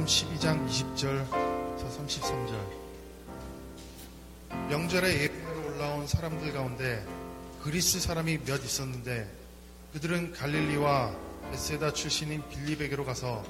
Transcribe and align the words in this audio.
마태복음 0.00 0.06
12장 0.06 0.68
20절에서 0.68 2.08
33절. 2.08 2.58
명절에 4.68 5.22
예배하러 5.22 5.66
올라온 5.66 6.06
사람들 6.06 6.52
가운데 6.52 7.04
그리스 7.62 8.00
사람이 8.00 8.38
몇 8.44 8.64
있었는데 8.64 9.30
그들은 9.92 10.32
갈릴리와 10.32 11.14
베세다 11.50 11.92
출신인 11.92 12.42
빌리베게로 12.48 13.04
가서 13.04 13.44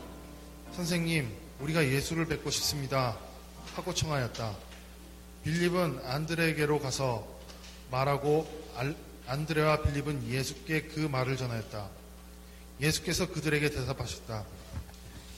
선생님, 0.73 1.31
우리가 1.61 1.85
예수를 1.85 2.27
뵙고 2.27 2.51
싶습니다. 2.51 3.17
하고 3.75 3.95
청하였다. 3.95 4.57
빌립은 5.45 6.01
안드레에게로 6.05 6.81
가서 6.81 7.27
말하고 7.91 8.49
안드레와 9.27 9.83
빌립은 9.83 10.29
예수께 10.29 10.83
그 10.83 11.01
말을 11.01 11.37
전하였다. 11.37 11.89
예수께서 12.81 13.31
그들에게 13.31 13.71
대답하셨다. 13.71 14.60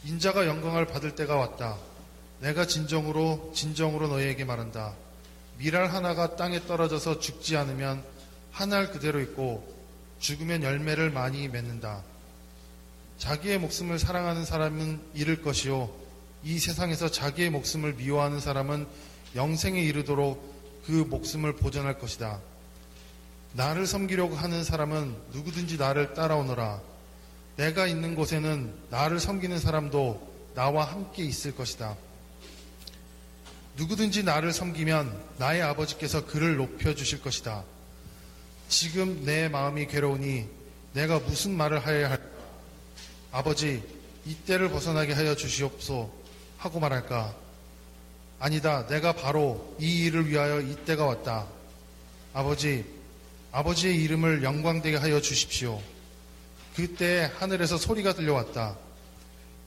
인자가 0.05 0.47
영광을 0.47 0.87
받을 0.87 1.15
때가 1.15 1.37
왔다. 1.37 1.77
내가 2.41 2.67
진정으로 2.67 3.53
진정으로 3.55 4.09
너희에게 4.09 4.45
말한다. 4.45 4.95
미랄 5.59 5.87
하나가 5.93 6.35
땅에 6.35 6.61
떨어져서 6.67 7.21
죽지 7.21 7.57
않으면 7.57 8.03
한 8.51 8.73
알 8.73 8.91
그대로 8.91 9.21
있고 9.21 9.67
죽으면 10.19 10.63
열매를 10.63 11.11
많이 11.11 11.49
맺는다. 11.49 12.03
자기의 13.19 13.59
목숨을 13.59 13.99
사랑하는 13.99 14.45
사람은 14.45 15.01
잃을 15.15 15.43
것이요. 15.43 15.91
이 16.43 16.59
세상에서 16.59 17.09
자기의 17.11 17.51
목숨을 17.51 17.95
미워하는 17.95 18.41
사람은 18.41 18.87
영생에 19.37 19.81
이르도록 19.81 20.83
그 20.85 20.91
목숨을 21.09 21.55
보존할 21.57 21.99
것이다. 21.99 22.41
나를 23.53 23.87
섬기려고 23.87 24.35
하는 24.35 24.65
사람은 24.65 25.15
누구든지 25.33 25.79
나를 25.79 26.15
따라오너라. 26.15 26.81
내가 27.57 27.87
있는 27.87 28.15
곳에는 28.15 28.73
나를 28.91 29.21
섬기는 29.21 29.59
사람도 29.59 30.33
나와 30.55 30.85
함께 30.85 31.25
있을 31.25 31.55
것이다. 31.55 31.97
누구든지 33.77 34.23
나를 34.23 34.53
섬기면 34.53 35.35
나의 35.39 35.63
아버지께서 35.63 36.27
그를 36.27 36.57
높여주실 36.57 37.23
것이다. 37.23 37.65
지금 38.69 39.25
내 39.25 39.49
마음이 39.49 39.87
괴로우니 39.87 40.47
내가 40.93 41.19
무슨 41.19 41.57
말을 41.57 41.85
하여야 41.85 42.11
할까? 42.11 42.25
아버지, 43.33 43.83
이때를 44.27 44.71
벗어나게 44.71 45.15
하여 45.15 45.35
주시옵소 45.35 46.13
하고 46.59 46.81
말할까? 46.81 47.35
아니다. 48.39 48.87
내가 48.89 49.13
바로 49.13 49.75
이 49.79 50.05
일을 50.05 50.29
위하여 50.29 50.61
이때가 50.61 51.05
왔다. 51.05 51.47
아버지, 52.35 52.85
아버지의 53.53 54.03
이름을 54.03 54.43
영광되게 54.43 54.97
하여 54.97 55.21
주십시오. 55.21 55.81
그때 56.75 57.31
하늘에서 57.39 57.77
소리가 57.77 58.15
들려왔다. 58.15 58.77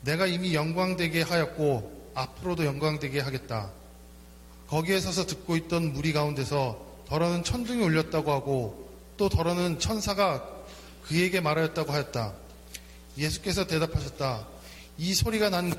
내가 0.02 0.26
이미 0.26 0.54
영광되게 0.54 1.22
하였고 1.22 2.12
앞으로도 2.16 2.66
영광되게 2.66 3.20
하겠다. 3.20 3.72
거기에 4.68 5.00
서서 5.00 5.26
듣고 5.26 5.56
있던 5.58 5.94
무리 5.94 6.14
가운데서 6.14 7.04
더러는 7.08 7.44
천둥이 7.44 7.84
울렸다고 7.84 8.32
하고 8.32 8.90
또 9.18 9.30
더러는 9.30 9.80
천사가 9.80 10.48
그에게 11.04 11.40
말하였다고 11.40 11.92
하였다. 11.92 12.34
예수께서 13.18 13.68
대답하셨다. 13.68 14.48
이 14.98 15.14
소리가 15.14 15.50
난 15.50 15.74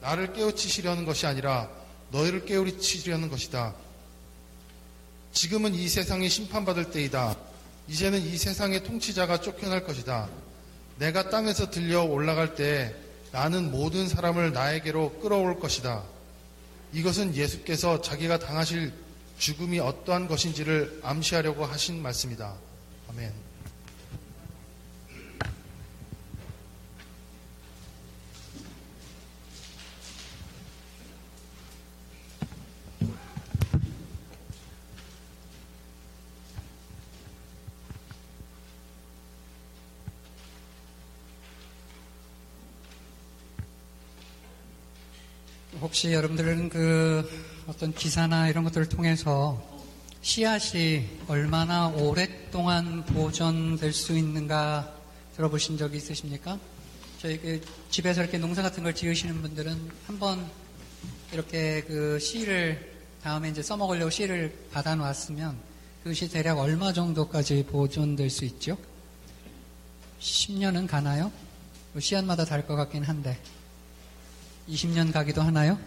나를 0.00 0.32
깨우치시려는 0.32 1.04
것이 1.04 1.26
아니라 1.26 1.68
너희를 2.10 2.44
깨우치려는 2.44 3.28
것이다. 3.28 3.74
지금은 5.32 5.74
이 5.74 5.88
세상이 5.88 6.28
심판받을 6.28 6.90
때이다. 6.90 7.36
이제는 7.88 8.20
이 8.20 8.36
세상의 8.36 8.84
통치자가 8.84 9.40
쫓겨날 9.40 9.84
것이다. 9.84 10.28
내가 11.00 11.30
땅에서 11.30 11.70
들려 11.70 12.04
올라갈 12.04 12.54
때 12.54 12.94
나는 13.32 13.70
모든 13.70 14.06
사람을 14.06 14.52
나에게로 14.52 15.20
끌어올 15.20 15.58
것이다. 15.58 16.04
이것은 16.92 17.34
예수께서 17.34 18.02
자기가 18.02 18.38
당하실 18.38 18.92
죽음이 19.38 19.80
어떠한 19.80 20.28
것인지를 20.28 21.00
암시하려고 21.02 21.64
하신 21.64 22.02
말씀이다. 22.02 22.54
아멘. 23.08 23.32
혹시 45.90 46.12
여러분들은 46.12 46.68
그 46.68 47.28
어떤 47.66 47.92
기사나 47.92 48.48
이런 48.48 48.62
것들을 48.62 48.88
통해서 48.88 49.60
씨앗이 50.22 51.04
얼마나 51.26 51.88
오랫동안 51.88 53.04
보존될 53.06 53.92
수 53.92 54.16
있는가 54.16 54.94
들어보신 55.34 55.78
적이 55.78 55.96
있으십니까? 55.96 56.60
저희 57.20 57.38
그 57.38 57.60
집에서 57.90 58.22
이렇게 58.22 58.38
농사 58.38 58.62
같은 58.62 58.84
걸 58.84 58.94
지으시는 58.94 59.42
분들은 59.42 59.90
한번 60.06 60.48
이렇게 61.32 61.82
그 61.82 62.20
씨를 62.20 62.94
다음에 63.24 63.48
이제 63.48 63.60
써먹으려고 63.60 64.10
씨를 64.10 64.68
받아 64.70 64.94
놨으면 64.94 65.56
그것이 66.04 66.28
대략 66.28 66.60
얼마 66.60 66.92
정도까지 66.92 67.64
보존될 67.64 68.30
수 68.30 68.44
있죠? 68.44 68.78
10년은 70.20 70.86
가나요? 70.86 71.32
뭐 71.92 72.00
씨앗마다 72.00 72.44
다를 72.44 72.64
것 72.64 72.76
같긴 72.76 73.02
한데 73.02 73.36
20년 74.70 75.12
가기도 75.12 75.42
하나요? 75.42 75.78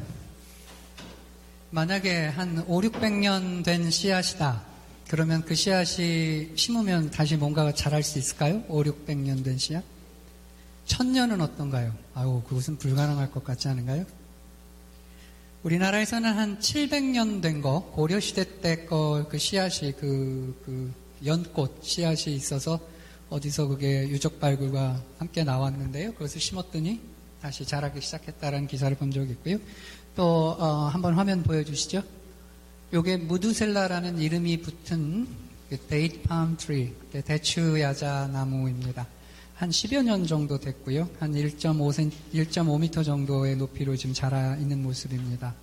만약에 1.71 2.27
한 2.27 2.63
5, 2.67 2.81
600년 2.81 3.63
된 3.63 3.89
씨앗이다. 3.89 4.63
그러면 5.07 5.43
그 5.43 5.55
씨앗이 5.55 6.51
심으면 6.55 7.09
다시 7.11 7.35
뭔가가 7.35 7.73
자랄 7.73 8.03
수 8.03 8.19
있을까요? 8.19 8.63
5, 8.67 8.83
600년 8.83 9.43
된 9.43 9.57
씨앗? 9.57 9.83
천년은 10.85 11.41
어떤가요? 11.41 11.93
아우, 12.13 12.43
그것은 12.43 12.77
불가능할 12.77 13.31
것 13.31 13.43
같지 13.43 13.67
않은가요? 13.69 14.05
우리나라에서는 15.63 16.33
한 16.33 16.59
700년 16.59 17.41
된 17.41 17.61
거, 17.61 17.89
고려시대 17.93 18.59
때 18.59 18.85
거 18.85 19.25
그 19.29 19.37
씨앗이 19.37 19.93
그, 19.93 20.61
그 20.65 20.93
연꽃 21.25 21.79
씨앗이 21.83 22.35
있어서 22.35 22.79
어디서 23.29 23.67
그게 23.67 24.07
유적 24.09 24.39
발굴과 24.41 25.01
함께 25.17 25.43
나왔는데요. 25.45 26.13
그것을 26.13 26.41
심었더니 26.41 26.99
다시 27.43 27.65
자라기 27.65 27.99
시작했다는 27.99 28.67
기사를 28.67 28.95
본 28.95 29.11
적이 29.11 29.31
있고요. 29.33 29.57
또 30.15 30.55
어, 30.57 30.87
한번 30.87 31.15
화면 31.15 31.43
보여주시죠. 31.43 32.01
요게 32.93 33.17
므두셀라라는 33.17 34.19
이름이 34.19 34.61
붙은 34.61 35.27
date 35.89 36.21
palm 36.21 36.55
tree, 36.55 36.95
대추 37.25 37.81
야자 37.81 38.29
나무입니다. 38.31 39.05
한 39.55 39.69
10여 39.71 40.03
년 40.05 40.25
정도 40.25 40.57
됐고요. 40.57 41.09
한 41.19 41.33
1.5cm, 41.33 42.11
1.5m 42.33 43.03
정도의 43.03 43.57
높이로 43.57 43.97
지금 43.97 44.13
자라 44.13 44.55
있는 44.55 44.81
모습입니다. 44.81 45.53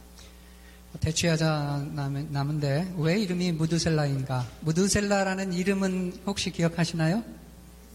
대추 1.01 1.29
야자 1.29 1.87
나무인데 2.29 2.93
왜 2.99 3.19
이름이 3.23 3.53
무두셀라인가? 3.53 4.47
무두셀라라는 4.61 5.55
이름은 5.55 6.21
혹시 6.27 6.51
기억하시나요? 6.51 7.25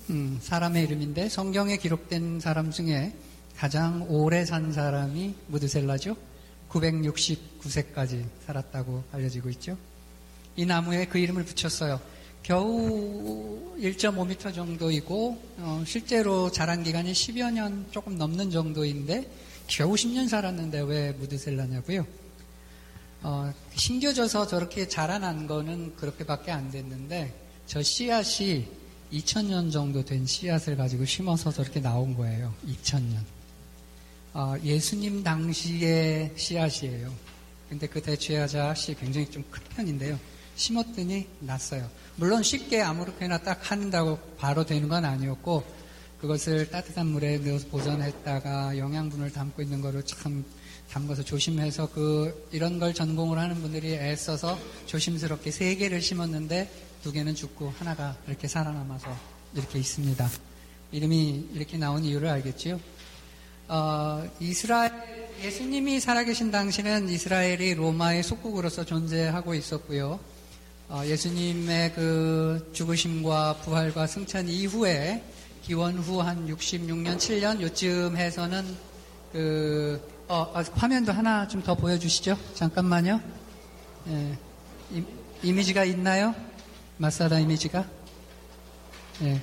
음, 0.10 0.40
사람의 0.42 0.86
이름인데 0.86 1.30
성경에 1.30 1.78
기록된 1.78 2.40
사람 2.40 2.72
중에 2.72 3.14
가장 3.58 4.06
오래 4.10 4.46
산 4.46 4.72
사람이 4.72 5.36
무드셀라죠. 5.48 6.16
969세까지 6.70 8.26
살았다고 8.46 9.04
알려지고 9.12 9.50
있죠. 9.52 9.78
이 10.56 10.66
나무에 10.66 11.06
그 11.06 11.18
이름을 11.18 11.46
붙였어요. 11.46 12.00
겨우 12.44 13.76
1.5m 13.80 14.54
정도이고 14.54 15.42
어, 15.58 15.84
실제로 15.86 16.52
자란 16.52 16.84
기간이 16.84 17.12
10여 17.12 17.52
년 17.52 17.86
조금 17.92 18.18
넘는 18.18 18.52
정도인데 18.52 19.30
겨우 19.68 19.94
10년 19.94 20.28
살았는데 20.28 20.82
왜 20.82 21.12
무드셀라냐고요? 21.14 22.06
어, 23.24 23.52
심겨져서 23.74 24.48
저렇게 24.48 24.88
자라난 24.88 25.48
거는 25.48 25.96
그렇게밖에 25.96 26.52
안 26.52 26.70
됐는데 26.70 27.34
저 27.66 27.82
씨앗이 27.82 28.68
2000년 29.12 29.72
정도 29.72 30.06
된 30.06 30.26
씨앗을 30.26 30.78
가지고 30.78 31.06
심어서 31.06 31.52
저렇게 31.52 31.82
나온 31.82 32.16
거예요. 32.16 32.54
2000년. 32.68 33.35
어, 34.38 34.54
예수님 34.62 35.24
당시의 35.24 36.34
씨앗이에요. 36.36 37.10
근데 37.70 37.88
그 37.88 38.02
대추야자 38.02 38.74
씨 38.76 38.94
굉장히 38.96 39.32
좀 39.32 39.42
큰 39.50 39.64
편인데요. 39.70 40.20
심었더니 40.58 41.26
났어요. 41.40 41.90
물론 42.18 42.44
쉽게 42.44 42.82
아무렇게나 42.82 43.38
딱 43.40 43.72
한다고 43.72 44.20
바로 44.38 44.66
되는 44.66 44.90
건 44.90 45.06
아니었고 45.06 45.64
그것을 46.20 46.70
따뜻한 46.70 47.08
물에 47.08 47.38
넣어서 47.38 47.68
보존했다가 47.70 48.78
영양분을 48.78 49.32
담고 49.32 49.62
있는 49.62 49.80
거를 49.80 50.04
참 50.04 50.44
담가서 50.90 51.24
조심해서 51.24 51.90
그 51.92 52.50
이런 52.52 52.78
걸 52.78 52.94
전공을 52.94 53.38
하는 53.38 53.62
분들이 53.62 53.94
애써서 53.94 54.60
조심스럽게 54.86 55.50
세 55.52 55.76
개를 55.76 56.02
심었는데 56.02 56.70
두 57.04 57.14
개는 57.14 57.36
죽고 57.36 57.74
하나가 57.80 58.18
이렇게 58.28 58.50
살아남아서 58.50 59.08
이렇게 59.56 59.80
있습니다. 59.80 60.30
이름이 60.92 61.52
이렇게 61.54 61.78
나온 61.78 62.04
이유를 62.04 62.28
알겠지요? 62.28 62.80
어, 63.68 64.24
이스라엘 64.40 64.92
예수님이 65.44 66.00
살아계신 66.00 66.52
당시는 66.52 67.10
이스라엘이 67.10 67.74
로마의 67.76 68.24
속국으로서 68.24 68.86
존재하고 68.86 69.54
있었고요. 69.54 70.20
어, 70.88 71.02
예수님의 71.06 71.94
그 71.94 72.70
죽으심과 72.74 73.58
부활과 73.64 74.06
승천 74.08 74.48
이후에 74.48 75.24
기원 75.64 75.98
후 75.98 76.22
한 76.22 76.48
66년, 76.48 77.18
7년 77.18 77.60
요쯤 77.62 78.16
해서는 78.18 78.64
그 79.32 80.00
어, 80.28 80.52
아, 80.54 80.64
화면도 80.74 81.12
하나 81.12 81.48
좀 81.48 81.62
더 81.64 81.74
보여주시죠. 81.76 82.38
잠깐만요. 82.54 83.20
예, 84.10 84.38
이, 84.92 85.04
이미지가 85.44 85.84
있나요? 85.86 86.36
마사다 86.98 87.40
이미지가? 87.40 87.84
예. 89.24 89.42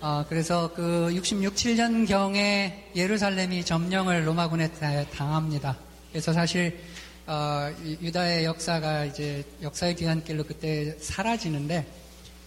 아, 0.00 0.24
그래서 0.28 0.70
그 0.74 1.10
66, 1.12 1.54
7년경에 1.54 2.72
예루살렘이 2.94 3.64
점령을 3.64 4.26
로마군에 4.26 4.70
다- 4.72 5.04
당합니다. 5.10 5.76
그래서 6.12 6.32
사실 6.32 6.78
어, 7.26 7.70
이- 7.84 7.98
유다의 8.00 8.44
역사가 8.44 9.06
이제 9.06 9.44
역사의 9.60 9.96
뒤안길로 9.96 10.44
그때 10.44 10.96
사라지는데 11.00 11.84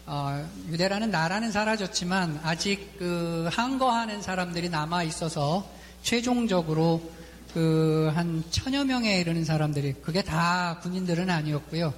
어, 0.06 0.48
유대라는 0.69 1.12
나라는 1.12 1.51
사라졌지만 1.51 2.39
아직 2.44 2.98
그 2.98 3.48
항거하는 3.51 4.21
사람들이 4.21 4.69
남아 4.69 5.03
있어서 5.03 5.68
최종적으로 6.03 7.01
그 7.53 8.09
한 8.15 8.44
천여 8.50 8.86
명에 8.86 9.19
이르는 9.19 9.44
사람들이 9.44 9.94
그게 10.01 10.21
다 10.21 10.80
군인들은 10.83 11.30
아니었고요. 11.30 11.94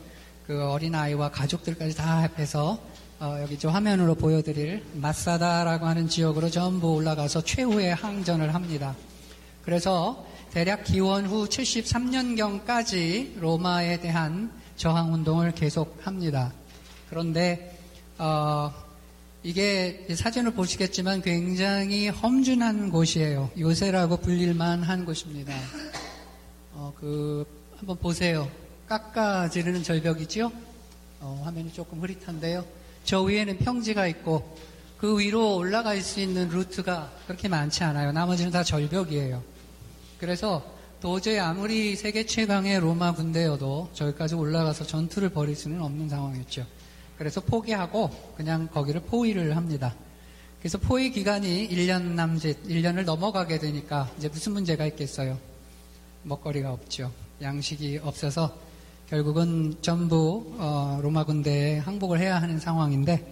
그 0.48 0.68
어린 0.68 0.96
아이와 0.96 1.30
가족들까지 1.30 1.96
다 1.96 2.24
합해서 2.24 2.80
어, 3.24 3.40
여기 3.42 3.58
저 3.58 3.70
화면으로 3.70 4.16
보여드릴 4.16 4.84
마사다라고 4.96 5.86
하는 5.86 6.10
지역으로 6.10 6.50
전부 6.50 6.94
올라가서 6.96 7.46
최후의 7.46 7.96
항전을 7.96 8.54
합니다. 8.54 8.98
그래서 9.64 10.26
대략 10.52 10.84
기원 10.84 11.26
후 11.26 11.48
73년경까지 11.48 13.40
로마에 13.40 14.02
대한 14.02 14.52
저항 14.76 15.14
운동을 15.14 15.54
계속합니다. 15.54 16.52
그런데 17.10 17.80
어, 18.18 18.74
이게 19.42 20.06
사진을 20.14 20.52
보시겠지만 20.52 21.22
굉장히 21.22 22.10
험준한 22.10 22.90
곳이에요. 22.90 23.52
요새라고 23.58 24.18
불릴만 24.18 24.84
한 24.84 25.06
곳입니다. 25.06 25.54
어, 26.74 26.94
그 27.00 27.46
한번 27.78 27.96
보세요. 28.00 28.52
깎아지르는 28.90 29.82
절벽이죠? 29.82 30.52
어, 31.22 31.42
화면이 31.46 31.72
조금 31.72 32.02
흐릿한데요. 32.02 32.83
저 33.04 33.22
위에는 33.22 33.58
평지가 33.60 34.08
있고 34.08 34.58
그 34.98 35.20
위로 35.20 35.58
올라갈 35.58 36.02
수 36.02 36.22
있는 36.22 36.48
루트가 36.50 37.12
그렇게 37.28 37.48
많지 37.48 37.84
않아요. 37.84 38.12
나머지는 38.12 38.52
다 38.52 38.64
절벽이에요. 38.64 39.44
그래서 40.18 40.64
도저히 41.02 41.38
아무리 41.38 41.98
세계 41.98 42.26
최강의 42.26 42.80
로마 42.80 43.14
군대여도 43.14 43.90
저기까지 43.94 44.36
올라가서 44.36 44.86
전투를 44.88 45.30
벌일 45.30 45.56
수는 45.56 45.82
없는 45.82 46.08
상황이었죠. 46.08 46.66
그래서 47.18 47.42
포기하고 47.42 48.10
그냥 48.38 48.68
거기를 48.68 49.02
포위를 49.02 49.58
합니다. 49.58 49.94
그래서 50.60 50.78
포위 50.78 51.12
기간이 51.12 51.68
1년 51.68 52.14
남짓, 52.14 52.64
1년을 52.70 53.04
넘어가게 53.04 53.60
되니까 53.60 54.10
이제 54.18 54.30
무슨 54.30 54.54
문제가 54.54 54.86
있겠어요? 54.86 55.38
먹거리가 56.24 56.72
없죠. 56.72 57.12
양식이 57.42 58.00
없어서 58.02 58.58
결국은 59.14 59.76
전부 59.84 60.56
어, 60.58 60.98
로마 61.04 61.24
군대에 61.24 61.78
항복을 61.78 62.18
해야 62.18 62.42
하는 62.42 62.60
상황인데 62.60 63.24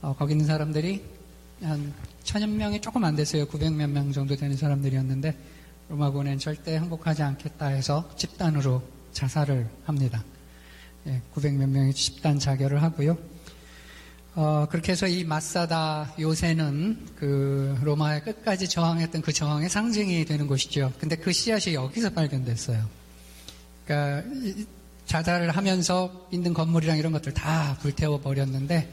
어, 0.00 0.14
거기 0.16 0.30
있는 0.30 0.46
사람들이 0.46 1.02
한 1.60 1.92
천여 2.22 2.46
명이 2.46 2.80
조금 2.80 3.02
안 3.02 3.16
됐어요. 3.16 3.44
900몇 3.46 3.88
명 3.90 4.12
정도 4.12 4.36
되는 4.36 4.56
사람들이었는데 4.56 5.36
로마군은 5.88 6.38
절대 6.38 6.76
항복하지 6.76 7.24
않겠다 7.24 7.66
해서 7.66 8.08
집단으로 8.16 8.80
자살을 9.12 9.68
합니다. 9.86 10.22
예, 11.08 11.20
900몇 11.34 11.66
명이 11.66 11.92
집단 11.94 12.38
자결을 12.38 12.80
하고요. 12.84 13.18
어, 14.36 14.68
그렇게 14.70 14.92
해서 14.92 15.08
이 15.08 15.24
마사다 15.24 16.14
요새는 16.16 17.08
그 17.16 17.76
로마의 17.82 18.22
끝까지 18.22 18.68
저항했던 18.68 19.22
그 19.22 19.32
저항의 19.32 19.68
상징이 19.68 20.26
되는 20.26 20.46
곳이죠. 20.46 20.92
근데 21.00 21.16
그 21.16 21.32
씨앗이 21.32 21.74
여기서 21.74 22.10
발견됐어요. 22.10 22.86
그러니까 23.84 24.28
이- 24.44 24.64
자살을 25.06 25.50
하면서 25.50 26.28
있는 26.30 26.54
건물이랑 26.54 26.98
이런 26.98 27.12
것들 27.12 27.34
다 27.34 27.76
불태워 27.80 28.20
버렸는데 28.20 28.88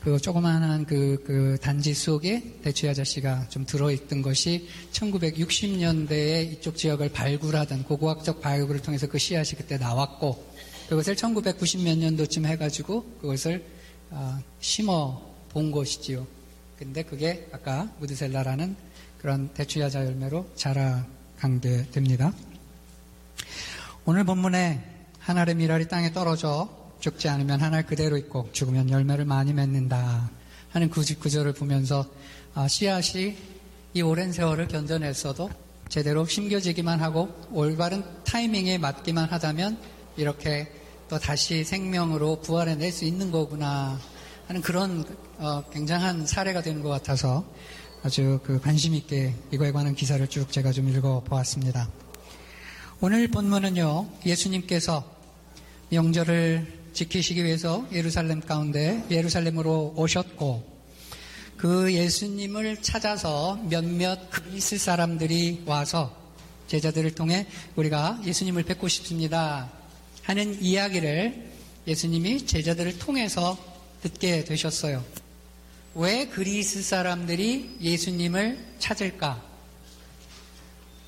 그 0.00 0.20
조그마한 0.20 0.84
그, 0.84 1.22
그 1.26 1.56
단지 1.62 1.94
속에 1.94 2.58
대추 2.62 2.88
아저씨가 2.90 3.48
좀 3.48 3.64
들어있던 3.64 4.20
것이 4.20 4.68
1960년대에 4.92 6.52
이쪽 6.52 6.76
지역을 6.76 7.08
발굴하던 7.08 7.84
고고학적 7.84 8.42
발굴을 8.42 8.82
통해서 8.82 9.06
그 9.06 9.16
씨앗이 9.16 9.56
그때 9.56 9.78
나왔고 9.78 10.52
그것을 10.90 11.16
1990몇 11.16 11.96
년도쯤 11.96 12.44
해가지고 12.44 13.04
그것을 13.22 13.64
아, 14.10 14.38
심어 14.60 15.22
본 15.48 15.70
것이지요. 15.70 16.26
근데 16.78 17.02
그게 17.02 17.48
아까 17.50 17.90
무드셀라라는 18.00 18.76
그런 19.18 19.48
대추야자 19.54 20.04
열매로 20.04 20.50
자라간 20.54 21.60
게 21.62 21.86
됩니다. 21.90 22.34
오늘 24.04 24.24
본문에 24.24 24.93
한 25.24 25.38
알의 25.38 25.54
미랄이 25.54 25.88
땅에 25.88 26.12
떨어져 26.12 26.68
죽지 27.00 27.30
않으면 27.30 27.60
한알 27.62 27.86
그대로 27.86 28.18
있고 28.18 28.50
죽으면 28.52 28.90
열매를 28.90 29.24
많이 29.24 29.54
맺는다 29.54 30.30
하는 30.70 30.90
구- 30.90 31.00
구절을 31.18 31.54
보면서 31.54 32.04
아, 32.52 32.68
씨앗이 32.68 33.34
이 33.94 34.02
오랜 34.02 34.32
세월을 34.32 34.68
견뎌냈어도 34.68 35.48
제대로 35.88 36.26
심겨지기만 36.26 37.00
하고 37.00 37.28
올바른 37.52 38.04
타이밍에 38.24 38.76
맞기만 38.76 39.30
하다면 39.30 39.78
이렇게 40.18 40.70
또 41.08 41.18
다시 41.18 41.64
생명으로 41.64 42.40
부활해낼 42.42 42.92
수 42.92 43.06
있는 43.06 43.30
거구나 43.30 43.98
하는 44.46 44.60
그런 44.60 45.04
어, 45.38 45.62
굉장한 45.72 46.26
사례가 46.26 46.60
되는 46.60 46.82
것 46.82 46.90
같아서 46.90 47.46
아주 48.02 48.40
그 48.44 48.60
관심 48.60 48.94
있게 48.94 49.34
이거에 49.52 49.72
관한 49.72 49.94
기사를 49.94 50.26
쭉 50.28 50.52
제가 50.52 50.72
좀 50.72 50.86
읽어 50.90 51.22
보았습니다. 51.24 51.88
오늘 53.00 53.28
본문은요, 53.28 54.08
예수님께서 54.26 55.13
명절을 55.90 56.84
지키시기 56.92 57.44
위해서 57.44 57.86
예루살렘 57.92 58.40
가운데 58.40 59.04
예루살렘으로 59.10 59.94
오셨고, 59.96 60.74
그 61.56 61.92
예수님을 61.92 62.82
찾아서 62.82 63.58
몇몇 63.68 64.30
그리스 64.30 64.76
사람들이 64.76 65.62
와서 65.66 66.14
제자들을 66.66 67.14
통해 67.14 67.46
우리가 67.76 68.20
예수님을 68.24 68.64
뵙고 68.64 68.88
싶습니다 68.88 69.70
하는 70.22 70.60
이야기를 70.62 71.52
예수님이 71.86 72.46
제자들을 72.46 72.98
통해서 72.98 73.58
듣게 74.02 74.44
되셨어요. 74.44 75.04
왜 75.94 76.26
그리스 76.26 76.82
사람들이 76.82 77.76
예수님을 77.80 78.58
찾을까? 78.78 79.53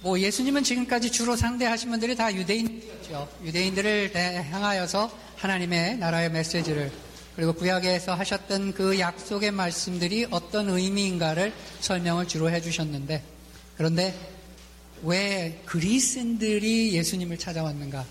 뭐 0.06 0.20
예수님은 0.20 0.62
지금까지 0.62 1.10
주로 1.10 1.34
상대하신 1.34 1.90
분들이 1.90 2.14
다 2.14 2.32
유대인이었죠. 2.32 3.28
유대인들을 3.42 4.12
향하여서 4.52 5.10
하나님의 5.34 5.98
나라의 5.98 6.30
메시지를 6.30 6.92
그리고 7.34 7.52
구약에서 7.52 8.14
하셨던 8.14 8.74
그 8.74 9.00
약속의 9.00 9.50
말씀들이 9.50 10.28
어떤 10.30 10.68
의미인가를 10.68 11.52
설명을 11.80 12.28
주로 12.28 12.48
해주셨는데 12.48 13.20
그런데 13.76 14.14
왜 15.02 15.60
그리스인들이 15.64 16.92
예수님을 16.92 17.36
찾아왔는가? 17.36 18.06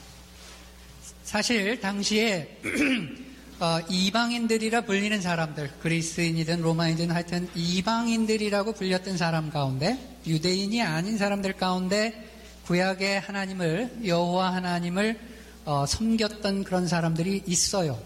사실 1.24 1.80
당시에 1.80 2.60
어, 3.58 3.80
이방인들이라 3.90 4.82
불리는 4.82 5.22
사람들, 5.22 5.72
그리스인이든 5.82 6.62
로마인이든 6.62 7.10
하여튼 7.12 7.48
이방인들이라고 7.56 8.74
불렸던 8.74 9.16
사람 9.18 9.50
가운데 9.50 10.18
유대인이 10.28 10.82
아닌 10.82 11.18
사람들 11.18 11.54
가운데 11.54 12.14
구약의 12.66 13.22
하나님을 13.22 14.00
여호와 14.06 14.54
하나님을 14.56 15.18
어, 15.64 15.86
섬겼던 15.86 16.66
그런 16.66 16.86
사람들이 16.86 17.44
있어요. 17.48 17.98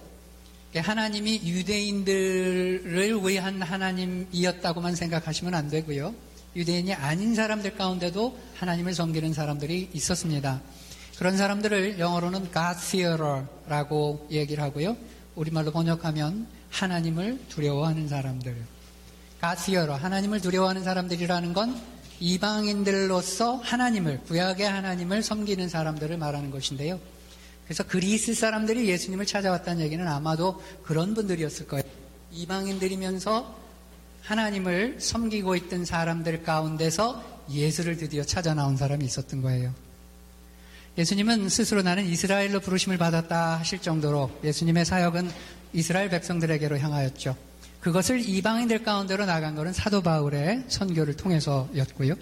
하나님이 0.76 1.42
유대인들을 1.44 3.28
위한 3.28 3.60
하나님이었다고만 3.64 4.96
생각하시면 4.96 5.56
안 5.56 5.68
되고요. 5.68 6.14
유대인이 6.56 6.94
아닌 6.94 7.34
사람들 7.34 7.76
가운데도 7.76 8.38
하나님을 8.54 8.94
섬기는 8.94 9.34
사람들이 9.34 9.90
있었습니다. 9.94 10.62
그런 11.18 11.38
사람들을 11.38 11.98
영어로는 11.98 12.52
God-fearer라고 12.52 14.28
얘기를 14.30 14.64
하고요. 14.64 14.96
우리말로 15.36 15.72
번역하면 15.72 16.48
하나님을 16.70 17.40
두려워하는 17.50 18.08
사람들. 18.08 18.56
God-fearer, 19.42 19.98
하나님을 19.98 20.42
두려워하는 20.42 20.84
사람들이라는 20.84 21.54
건 21.54 21.80
이방인들로서 22.20 23.56
하나님을, 23.56 24.22
구약의 24.22 24.70
하나님을 24.70 25.24
섬기는 25.24 25.70
사람들을 25.70 26.18
말하는 26.18 26.52
것인데요. 26.52 27.00
그래서 27.64 27.84
그리스 27.84 28.34
사람들이 28.34 28.90
예수님을 28.90 29.26
찾아왔다는 29.26 29.82
얘기는 29.84 30.06
아마도 30.08 30.62
그런 30.84 31.14
분들이었을 31.14 31.68
거예요. 31.68 31.84
이방인들이면서 32.32 33.56
하나님을 34.24 35.00
섬기고 35.00 35.56
있던 35.56 35.86
사람들 35.86 36.44
가운데서 36.44 37.24
예수를 37.50 37.98
드디어 37.98 38.24
찾아 38.24 38.54
나온 38.54 38.76
사람이 38.76 39.06
있었던 39.06 39.42
거예요. 39.42 39.74
예수님은 40.98 41.50
스스로 41.50 41.82
나는 41.82 42.06
이스라엘로 42.06 42.60
부르심을 42.60 42.98
받았다 42.98 43.60
하실 43.60 43.80
정도로 43.80 44.32
예수님의 44.44 44.86
사역은 44.86 45.30
이스라엘 45.74 46.10
백성들에게로 46.10 46.78
향하였죠. 46.80 47.36
그것을 47.80 48.20
이방인들 48.20 48.84
가운데로 48.84 49.26
나간 49.26 49.56
것은 49.56 49.72
사도 49.72 50.02
바울의 50.02 50.66
선교를 50.68 51.16
통해서였고요. 51.16 52.16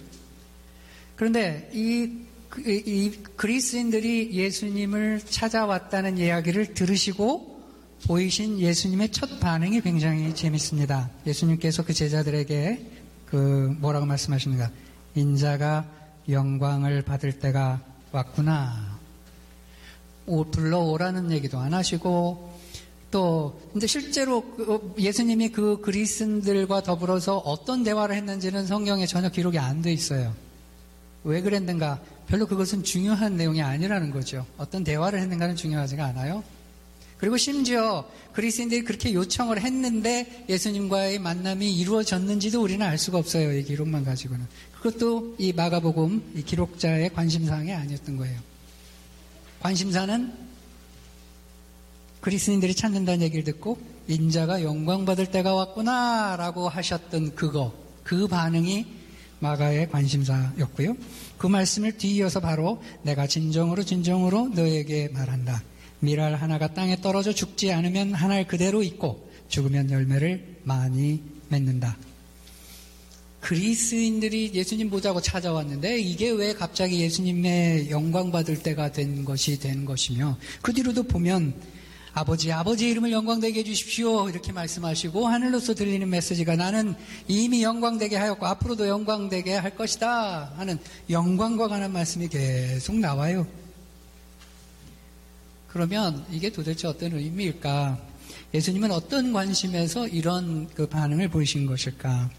그런데 1.15 1.69
이, 1.74 2.12
이 2.65 3.12
그리스인들이 3.36 4.31
예수님을 4.33 5.21
찾아왔다는 5.27 6.19
이야기를 6.19 6.75
들으시고 6.75 7.57
보이신 8.05 8.59
예수님의 8.59 9.12
첫 9.12 9.39
반응이 9.39 9.81
굉장히 9.81 10.36
재밌습니다. 10.36 11.09
예수님께서 11.25 11.83
그 11.83 11.93
제자들에게 11.93 12.91
그 13.25 13.75
뭐라고 13.79 14.05
말씀하십니까? 14.05 14.69
인자가 15.15 15.86
영광을 16.29 17.01
받을 17.01 17.39
때가 17.39 17.81
왔구나. 18.17 18.97
오, 20.25 20.43
불러오라는 20.45 21.31
얘기도 21.31 21.57
안 21.59 21.74
하시고 21.74 22.57
또 23.12 23.62
근데 23.71 23.88
실제로 23.88 24.41
그 24.55 24.93
예수님이 25.00 25.50
그 25.50 25.79
그리스인들과 25.81 26.83
더불어서 26.83 27.38
어떤 27.38 27.83
대화를 27.83 28.15
했는지는 28.15 28.65
성경에 28.67 29.05
전혀 29.05 29.29
기록이 29.29 29.57
안 29.59 29.81
돼 29.81 29.93
있어요. 29.93 30.33
왜 31.24 31.41
그랬는가? 31.41 32.00
별로 32.27 32.45
그것은 32.45 32.83
중요한 32.83 33.38
내용이 33.38 33.62
아니라는 33.62 34.12
거죠. 34.12 34.45
어떤 34.57 34.83
대화를 34.83 35.19
했는가는 35.19 35.55
중요하지가 35.55 36.03
않아요. 36.05 36.43
그리고 37.17 37.38
심지어 37.38 38.07
그리스인들이 38.33 38.83
그렇게 38.83 39.13
요청을 39.13 39.62
했는데 39.62 40.45
예수님과의 40.47 41.19
만남이 41.19 41.75
이루어졌는지도 41.75 42.62
우리는 42.62 42.86
알 42.86 42.97
수가 42.97 43.17
없어요. 43.17 43.57
이 43.57 43.63
기록만 43.63 44.03
가지고는. 44.03 44.45
그것도 44.75 45.36
이 45.39 45.53
마가복음 45.53 46.33
이 46.36 46.43
기록자의 46.43 47.13
관심사항이 47.13 47.74
아니었던 47.74 48.17
거예요. 48.17 48.39
관심사는 49.59 50.31
그리스인들이 52.21 52.75
찾는다는 52.75 53.21
얘기를 53.24 53.43
듣고 53.43 53.79
인자가 54.07 54.63
영광 54.63 55.05
받을 55.05 55.31
때가 55.31 55.53
왔구나라고 55.53 56.69
하셨던 56.69 57.36
그거, 57.36 57.74
그 58.03 58.27
반응이 58.27 58.86
마가의 59.39 59.89
관심사였고요. 59.89 60.95
그 61.38 61.47
말씀을 61.47 61.97
뒤이어서 61.97 62.39
바로 62.39 62.81
내가 63.03 63.27
진정으로 63.27 63.83
진정으로 63.83 64.50
너에게 64.50 65.09
말한다. 65.09 65.62
미랄 66.00 66.36
하나가 66.36 66.74
땅에 66.74 67.01
떨어져 67.01 67.34
죽지 67.34 67.72
않으면 67.72 68.13
하나를 68.13 68.48
그대로 68.48 68.84
있고 68.84 69.30
죽으면 69.50 69.92
열매를 69.92 70.58
많이 70.63 71.22
맺는다. 71.50 71.98
그리스인들이 73.39 74.51
예수님 74.54 74.89
보자고 74.89 75.22
찾아왔는데 75.22 76.00
이게 76.00 76.30
왜 76.32 76.54
갑자기 76.54 77.00
예수님의 77.01 77.89
영광 77.89 78.32
받을 78.32 78.62
때가 78.62 78.92
된 78.92 79.24
것이 79.24 79.60
된 79.60 79.86
것이며 79.86 80.38
그 80.62 80.74
뒤로도 80.74 81.04
보면 81.04 81.54
아버지, 82.13 82.51
아버지 82.51 82.89
이름을 82.89 83.12
영광되게 83.12 83.60
해주십시오. 83.60 84.27
이렇게 84.27 84.51
말씀하시고 84.51 85.27
하늘로서 85.27 85.75
들리는 85.75 86.10
메시지가 86.10 86.56
나는 86.56 86.96
이미 87.27 87.62
영광되게 87.62 88.16
하였고 88.16 88.44
앞으로도 88.48 88.88
영광되게 88.88 89.54
할 89.54 89.75
것이다 89.75 90.54
하는 90.58 90.80
영광과 91.12 91.68
관한 91.68 91.94
말씀이 91.94 92.27
계속 92.27 92.96
나와요. 92.96 93.46
그러면 95.77 96.25
이게 96.31 96.51
도대체 96.51 96.88
어떤 96.88 97.13
의미일까? 97.13 98.00
예수님은 98.51 98.89
어떤 98.89 99.31
관심에서 99.31 100.07
이런 100.07 100.67
그 100.74 100.88
반응을 100.88 101.27
보이신 101.27 101.67
것일까? 101.67 102.31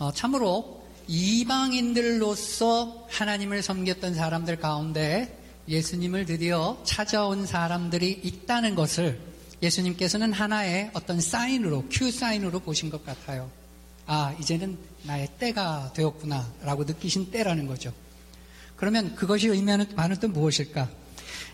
어, 0.00 0.12
참으로 0.12 0.84
이방인들로서 1.06 3.06
하나님을 3.08 3.62
섬겼던 3.62 4.14
사람들 4.14 4.56
가운데 4.56 5.38
예수님을 5.68 6.26
드디어 6.26 6.82
찾아온 6.82 7.46
사람들이 7.46 8.22
있다는 8.24 8.74
것을 8.74 9.20
예수님께서는 9.62 10.32
하나의 10.32 10.90
어떤 10.94 11.20
사인으로, 11.20 11.84
큐 11.92 12.10
사인으로 12.10 12.58
보신 12.58 12.90
것 12.90 13.06
같아요. 13.06 13.48
아, 14.06 14.34
이제는 14.40 14.76
나의 15.04 15.28
때가 15.38 15.92
되었구나, 15.94 16.54
라고 16.62 16.82
느끼신 16.82 17.30
때라는 17.30 17.68
거죠. 17.68 17.92
그러면 18.74 19.14
그것이 19.14 19.46
의미하는 19.46 19.94
바는 19.94 20.16
또 20.16 20.26
무엇일까? 20.26 21.03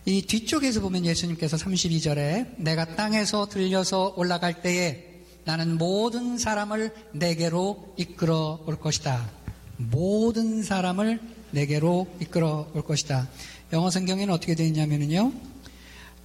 이 0.04 0.23
뒤쪽에서 0.23 0.80
보면 0.80 1.04
예수님께서 1.04 1.56
32절에 1.56 2.54
내가 2.56 2.97
땅에서 2.97 3.47
들려서 3.47 4.14
올라갈 4.16 4.62
때에 4.62 5.11
나는 5.44 5.78
모든 5.78 6.38
사람을 6.38 6.92
내게로 7.12 7.94
이끌어 7.97 8.61
올 8.66 8.78
것이다. 8.78 9.30
모든 9.76 10.62
사람을 10.62 11.20
내게로 11.52 12.06
이끌어 12.20 12.70
올 12.75 12.82
것이다. 12.82 13.28
영어 13.73 13.90
성경에는 13.90 14.32
어떻게 14.32 14.54
되어 14.54 14.66
있냐면요. 14.66 15.32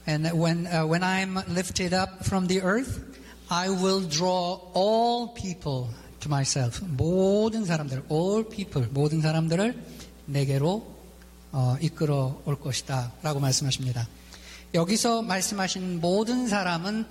And 0.07 0.29
when, 0.37 0.67
uh, 0.67 0.85
when 0.85 1.01
I'm 1.01 1.37
lifted 1.49 1.95
up 1.95 2.23
from 2.23 2.47
the 2.47 2.61
earth, 2.61 3.01
I 3.49 3.69
will 3.69 4.07
draw 4.07 4.59
all 4.75 5.33
people 5.33 5.89
to 6.19 6.29
myself. 6.29 6.83
모든 6.85 7.65
사람들, 7.65 8.03
all 8.11 8.47
people, 8.47 8.87
모든 8.91 9.21
사람들을 9.21 9.75
내게로 10.25 10.94
어, 11.57 11.77
이끌어 11.79 12.41
올 12.43 12.59
것이다. 12.59 13.13
라고 13.23 13.39
말씀하십니다. 13.39 14.05
여기서 14.73 15.21
말씀하신 15.21 16.01
모든 16.01 16.49
사람은 16.49 17.05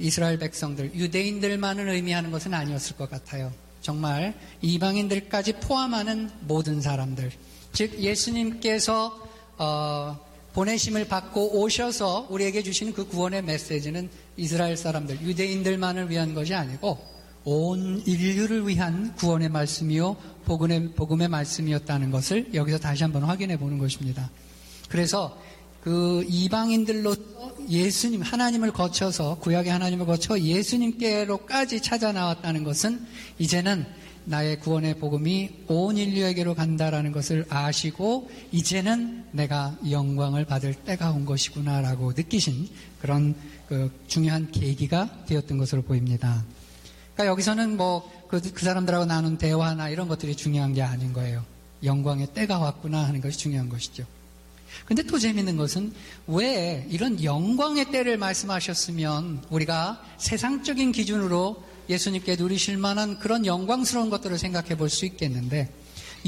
이스라엘 0.00 0.40
백성들, 0.40 0.96
유대인들만을 0.96 1.88
의미하는 1.90 2.32
것은 2.32 2.52
아니었을 2.52 2.96
것 2.96 3.08
같아요. 3.08 3.52
정말 3.80 4.34
이방인들까지 4.60 5.60
포함하는 5.60 6.28
모든 6.40 6.80
사람들. 6.80 7.30
즉, 7.72 7.96
예수님께서 8.00 9.24
어, 9.56 10.18
보내심을 10.52 11.06
받고 11.06 11.60
오셔서 11.60 12.26
우리에게 12.28 12.64
주시는 12.64 12.92
그 12.92 13.06
구원의 13.06 13.42
메시지는 13.42 14.10
이스라엘 14.36 14.76
사람들, 14.76 15.20
유대인들만을 15.20 16.10
위한 16.10 16.34
것이 16.34 16.54
아니고 16.54 16.98
온 17.48 18.02
인류를 18.04 18.66
위한 18.66 19.14
구원의 19.14 19.50
말씀이요, 19.50 20.16
복음의, 20.46 20.94
복음의 20.96 21.28
말씀이었다는 21.28 22.10
것을 22.10 22.52
여기서 22.52 22.78
다시 22.78 23.04
한번 23.04 23.22
확인해 23.22 23.56
보는 23.56 23.78
것입니다. 23.78 24.28
그래서 24.88 25.40
그 25.80 26.24
이방인들로 26.28 27.14
예수님, 27.68 28.20
하나님을 28.20 28.72
거쳐서, 28.72 29.38
구약의 29.38 29.70
하나님을 29.70 30.06
거쳐 30.06 30.36
예수님께로까지 30.40 31.80
찾아 31.82 32.10
나왔다는 32.10 32.64
것은 32.64 33.06
이제는 33.38 33.86
나의 34.24 34.58
구원의 34.58 34.98
복음이 34.98 35.50
온 35.68 35.96
인류에게로 35.96 36.56
간다라는 36.56 37.12
것을 37.12 37.46
아시고 37.48 38.28
이제는 38.50 39.24
내가 39.30 39.78
영광을 39.88 40.44
받을 40.46 40.74
때가 40.74 41.12
온 41.12 41.24
것이구나라고 41.24 42.12
느끼신 42.14 42.68
그런 43.00 43.36
그 43.68 43.92
중요한 44.08 44.50
계기가 44.50 45.24
되었던 45.26 45.58
것으로 45.58 45.82
보입니다. 45.82 46.44
그러니까 47.16 47.32
여기서는 47.32 47.78
뭐그 47.78 48.52
그 48.52 48.64
사람들하고 48.64 49.06
나눈 49.06 49.38
대화나 49.38 49.88
이런 49.88 50.06
것들이 50.06 50.36
중요한 50.36 50.74
게 50.74 50.82
아닌 50.82 51.14
거예요. 51.14 51.44
영광의 51.82 52.28
때가 52.34 52.58
왔구나 52.58 53.04
하는 53.04 53.22
것이 53.22 53.38
중요한 53.38 53.70
것이죠. 53.70 54.04
근데 54.84 55.02
또 55.02 55.18
재밌는 55.18 55.56
것은 55.56 55.94
왜 56.26 56.86
이런 56.90 57.22
영광의 57.24 57.90
때를 57.90 58.18
말씀하셨으면 58.18 59.44
우리가 59.48 60.02
세상적인 60.18 60.92
기준으로 60.92 61.62
예수님께 61.88 62.36
누리실 62.36 62.76
만한 62.76 63.18
그런 63.18 63.46
영광스러운 63.46 64.10
것들을 64.10 64.38
생각해 64.38 64.76
볼 64.76 64.90
수 64.90 65.06
있겠는데 65.06 65.72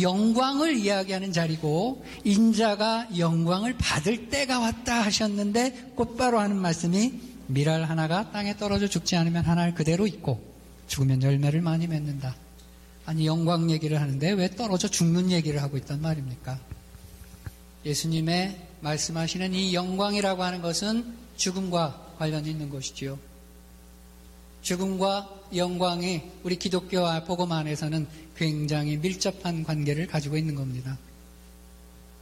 영광을 0.00 0.76
이야기하는 0.76 1.33
자리고 1.33 2.04
인자가 2.25 3.09
영광을 3.18 3.76
받을 3.76 4.30
때가 4.30 4.61
왔다 4.61 5.02
하셨는데 5.02 5.92
곧바로 5.97 6.38
하는 6.38 6.57
말씀이 6.57 7.21
미랄 7.49 7.85
하나가 7.85 8.30
땅에 8.30 8.57
떨어져 8.57 8.88
죽지 8.88 9.16
않으면 9.16 9.45
하나를 9.45 9.75
그대로 9.75 10.07
있고 10.07 10.47
죽으면 10.88 11.23
열매를 11.23 11.61
많이 11.61 11.87
맺는다. 11.87 12.35
아니 13.07 13.26
영광 13.26 13.71
얘기를 13.71 14.00
하는데 14.00 14.33
왜 14.33 14.54
떨어져 14.54 14.88
죽는 14.88 15.30
얘기를 15.30 15.62
하고 15.62 15.76
있단 15.76 16.02
말입니까? 16.02 16.59
예수님의 17.87 18.66
말씀하시는 18.80 19.54
이 19.54 19.75
영광이라고 19.75 20.42
하는 20.42 20.61
것은 20.61 21.14
죽음과 21.37 22.14
관련이 22.18 22.50
있는 22.50 22.68
것이지요. 22.68 23.18
죽음과 24.62 25.28
영광이 25.54 26.23
우리 26.42 26.57
기독교 26.57 26.99
복음 27.26 27.52
안에서는 27.52 28.07
굉장히 28.37 28.97
밀접한 28.97 29.64
관계를 29.64 30.07
가지고 30.07 30.37
있는 30.37 30.54
겁니다. 30.54 30.99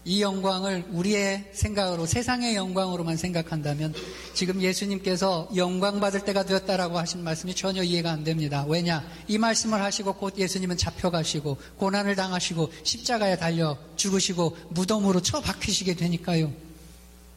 이 0.07 0.23
영광을 0.23 0.85
우리의 0.93 1.51
생각으로 1.53 2.07
세상의 2.07 2.55
영광으로만 2.55 3.17
생각한다면 3.17 3.93
지금 4.35 4.63
예수님께서 4.63 5.49
영광 5.57 5.99
받을 5.99 6.25
때가 6.25 6.45
되었다라고 6.45 6.97
하신 6.97 7.25
말씀이 7.25 7.57
전혀 7.57 7.83
이해가 7.83 8.13
안 8.13 8.23
됩니다. 8.23 8.65
왜냐? 8.69 9.05
이 9.27 9.37
말씀을 9.37 9.83
하시고 9.83 10.13
곧 10.13 10.39
예수님은 10.39 10.77
잡혀가시고 10.77 11.57
고난을 11.79 12.15
당하시고 12.15 12.73
십자가에 12.85 13.37
달려 13.37 13.77
죽으시고 13.97 14.57
무덤으로 14.71 15.23
처박히시게 15.23 15.95
되니까요. 15.95 16.53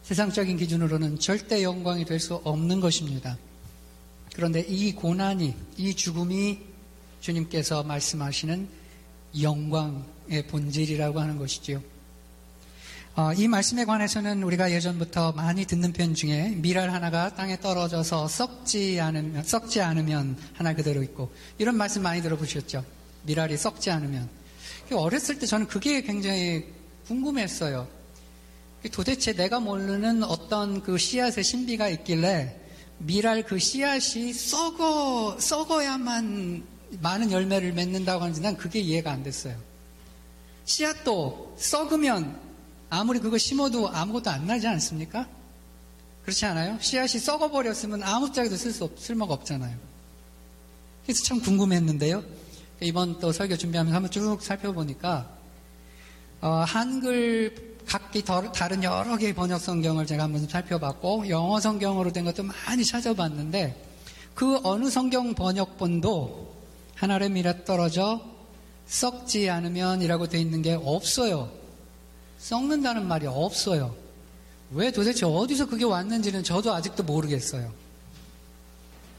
세상적인 0.04 0.56
기준으로는 0.56 1.18
절대 1.18 1.64
영광이 1.64 2.04
될 2.04 2.20
수 2.20 2.36
없는 2.36 2.80
것입니다. 2.80 3.36
그런데 4.32 4.60
이 4.60 4.92
고난이, 4.92 5.56
이 5.76 5.94
죽음이 5.94 6.60
주님께서 7.20 7.82
말씀하시는 7.82 8.68
영광의 9.40 10.46
본질이라고 10.48 11.18
하는 11.18 11.36
것이지요. 11.36 11.89
어, 13.16 13.32
이 13.32 13.48
말씀에 13.48 13.84
관해서는 13.84 14.44
우리가 14.44 14.70
예전부터 14.70 15.32
많이 15.32 15.64
듣는 15.64 15.92
편 15.92 16.14
중에 16.14 16.50
미랄 16.56 16.92
하나가 16.92 17.34
땅에 17.34 17.58
떨어져서 17.58 18.28
썩지 18.28 19.00
않으면, 19.00 19.42
썩지 19.42 19.80
않으면 19.80 20.36
하나 20.54 20.74
그대로 20.74 21.02
있고 21.02 21.32
이런 21.58 21.76
말씀 21.76 22.02
많이 22.02 22.22
들어보셨죠? 22.22 22.84
미랄이 23.24 23.56
썩지 23.56 23.90
않으면. 23.90 24.28
어렸을 24.92 25.38
때 25.38 25.46
저는 25.46 25.66
그게 25.66 26.02
굉장히 26.02 26.66
궁금했어요. 27.06 27.88
도대체 28.92 29.32
내가 29.32 29.58
모르는 29.58 30.22
어떤 30.22 30.80
그 30.82 30.96
씨앗의 30.96 31.42
신비가 31.42 31.88
있길래 31.88 32.56
미랄 32.98 33.42
그 33.44 33.58
씨앗이 33.58 34.32
썩어, 34.32 35.38
썩어야만 35.38 36.64
많은 37.00 37.32
열매를 37.32 37.72
맺는다고 37.72 38.22
하는지 38.22 38.40
난 38.40 38.56
그게 38.56 38.78
이해가 38.78 39.10
안 39.10 39.24
됐어요. 39.24 39.56
씨앗도 40.64 41.56
썩으면 41.58 42.49
아무리 42.90 43.20
그거 43.20 43.38
심어도 43.38 43.88
아무것도 43.88 44.30
안 44.30 44.46
나지 44.46 44.66
않습니까? 44.66 45.26
그렇지 46.22 46.44
않아요? 46.46 46.76
씨앗이 46.80 47.20
썩어버렸으면 47.20 48.02
아무 48.02 48.32
짝에도 48.32 48.56
쓸 48.56 48.72
수, 48.72 48.90
쓸모가 48.98 49.32
없잖아요. 49.34 49.76
그래서 51.04 51.24
참 51.24 51.40
궁금했는데요. 51.40 52.22
이번 52.80 53.18
또 53.20 53.32
설교 53.32 53.56
준비하면서 53.56 53.94
한번 53.94 54.10
쭉 54.10 54.42
살펴보니까, 54.42 55.28
어, 56.40 56.64
한글 56.66 57.78
각기 57.86 58.22
다른 58.22 58.82
여러 58.82 59.16
개의 59.16 59.34
번역 59.34 59.60
성경을 59.60 60.06
제가 60.06 60.24
한번 60.24 60.46
살펴봤고, 60.48 61.28
영어 61.28 61.60
성경으로 61.60 62.12
된 62.12 62.24
것도 62.24 62.42
많이 62.42 62.84
찾아봤는데, 62.84 63.88
그 64.34 64.60
어느 64.62 64.90
성경 64.90 65.34
번역본도 65.34 66.54
하나의 66.94 67.30
미라 67.30 67.64
떨어져 67.64 68.20
썩지 68.86 69.48
않으면이라고 69.48 70.28
돼 70.28 70.40
있는 70.40 70.62
게 70.62 70.72
없어요. 70.72 71.59
썩는다는 72.40 73.06
말이 73.06 73.26
없어요. 73.26 73.94
왜 74.72 74.90
도대체 74.90 75.26
어디서 75.26 75.66
그게 75.66 75.84
왔는지는 75.84 76.42
저도 76.42 76.72
아직도 76.72 77.02
모르겠어요. 77.02 77.70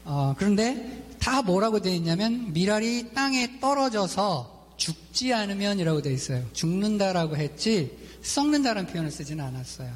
어, 0.04 0.34
그런데 0.36 1.04
다 1.20 1.42
뭐라고 1.42 1.80
되어 1.80 1.92
있냐면 1.94 2.52
미랄이 2.52 3.14
땅에 3.14 3.60
떨어져서 3.60 4.74
죽지 4.76 5.32
않으면이라고 5.32 6.02
되어 6.02 6.12
있어요. 6.12 6.44
죽는다라고 6.52 7.36
했지 7.36 7.96
썩는다는 8.22 8.86
표현을 8.86 9.10
쓰지는 9.10 9.44
않았어요. 9.44 9.92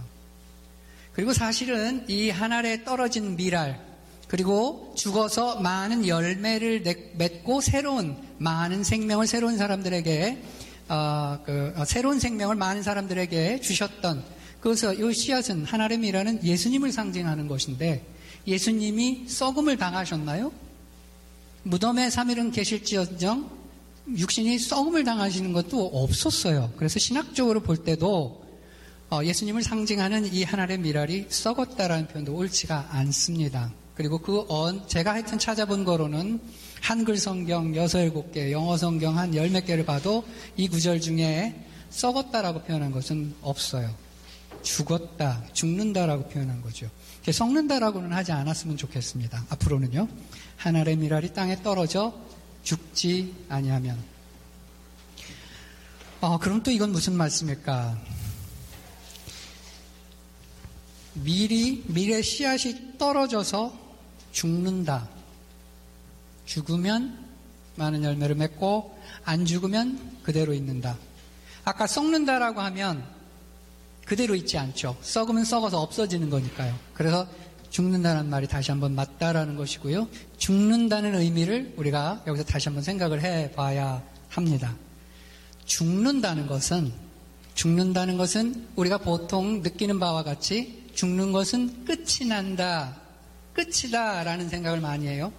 그리고 1.12 1.32
사실은 1.32 2.04
이 2.08 2.30
하늘에 2.30 2.84
떨어진 2.84 3.36
미랄 3.36 3.84
그리고 4.28 4.92
죽어서 4.96 5.60
많은 5.60 6.06
열매를 6.06 6.82
맺고 7.16 7.60
새로운 7.60 8.16
많은 8.38 8.84
생명을 8.84 9.26
새로운 9.26 9.56
사람들에게 9.56 10.42
어, 10.88 11.38
그, 11.44 11.72
어, 11.76 11.84
새로운 11.84 12.20
생명을 12.20 12.54
많은 12.54 12.82
사람들에게 12.82 13.60
주셨던 13.60 14.22
그래서 14.60 14.92
이 14.92 15.12
씨앗은 15.12 15.64
하나님이라는 15.64 16.44
예수님을 16.44 16.92
상징하는 16.92 17.48
것인데 17.48 18.04
예수님이 18.46 19.28
썩음을 19.28 19.76
당하셨나요? 19.76 20.52
무덤에 21.64 22.08
3일은 22.08 22.52
계실지언정 22.52 23.50
육신이 24.16 24.58
썩음을 24.58 25.02
당하시는 25.02 25.52
것도 25.52 25.86
없었어요. 25.86 26.72
그래서 26.76 27.00
신학적으로 27.00 27.60
볼 27.60 27.76
때도 27.78 28.44
어, 29.10 29.20
예수님을 29.22 29.62
상징하는 29.62 30.32
이 30.32 30.44
하나의 30.44 30.78
미랄이 30.78 31.26
썩었다라는 31.28 32.08
표현도 32.08 32.34
옳지가 32.34 32.88
않습니다. 32.90 33.72
그리고 33.96 34.18
그 34.18 34.44
언, 34.48 34.86
제가 34.86 35.14
하여튼 35.14 35.38
찾아본 35.38 35.84
거로는 35.84 36.40
한글 36.82 37.16
성경 37.16 37.74
여섯 37.74 38.02
일곱 38.02 38.30
개, 38.30 38.52
영어 38.52 38.76
성경 38.76 39.16
한열몇 39.16 39.64
개를 39.64 39.86
봐도 39.86 40.24
이 40.56 40.68
구절 40.68 41.00
중에 41.00 41.64
썩었다라고 41.90 42.62
표현한 42.62 42.92
것은 42.92 43.34
없어요. 43.40 43.92
죽었다, 44.62 45.42
죽는다라고 45.52 46.28
표현한 46.28 46.60
거죠. 46.60 46.90
썩는다라고는 47.28 48.12
하지 48.12 48.32
않았으면 48.32 48.76
좋겠습니다. 48.76 49.46
앞으로는요. 49.48 50.08
하늘의 50.58 50.96
미랄이 50.96 51.32
땅에 51.32 51.62
떨어져 51.62 52.14
죽지 52.62 53.34
아니하면. 53.48 53.98
어, 56.20 56.38
그럼 56.38 56.62
또 56.62 56.70
이건 56.70 56.92
무슨 56.92 57.14
말씀일까? 57.14 57.98
미리, 61.14 61.82
미래 61.86 62.20
씨앗이 62.20 62.98
떨어져서 62.98 63.85
죽는다. 64.36 65.08
죽으면 66.44 67.26
많은 67.76 68.04
열매를 68.04 68.36
맺고 68.36 68.98
안 69.24 69.46
죽으면 69.46 70.18
그대로 70.22 70.52
있는다. 70.52 70.98
아까 71.64 71.86
썩는다라고 71.86 72.60
하면 72.60 73.02
그대로 74.04 74.34
있지 74.34 74.58
않죠. 74.58 74.96
썩으면 75.00 75.44
썩어서 75.44 75.80
없어지는 75.80 76.28
거니까요. 76.28 76.78
그래서 76.92 77.26
죽는다는 77.70 78.28
말이 78.28 78.46
다시 78.46 78.70
한번 78.70 78.94
맞다라는 78.94 79.56
것이고요. 79.56 80.06
죽는다는 80.36 81.14
의미를 81.14 81.72
우리가 81.78 82.22
여기서 82.26 82.44
다시 82.44 82.68
한번 82.68 82.84
생각을 82.84 83.22
해 83.22 83.50
봐야 83.52 84.02
합니다. 84.28 84.76
죽는다는 85.64 86.46
것은 86.46 86.92
죽는다는 87.54 88.18
것은 88.18 88.68
우리가 88.76 88.98
보통 88.98 89.62
느끼는 89.62 89.98
바와 89.98 90.24
같이 90.24 90.90
죽는 90.94 91.32
것은 91.32 91.86
끝이 91.86 92.28
난다. 92.28 93.05
끝이다. 93.56 94.22
라는 94.22 94.48
생각을 94.50 94.80
많이 94.80 95.08
해요. 95.08 95.32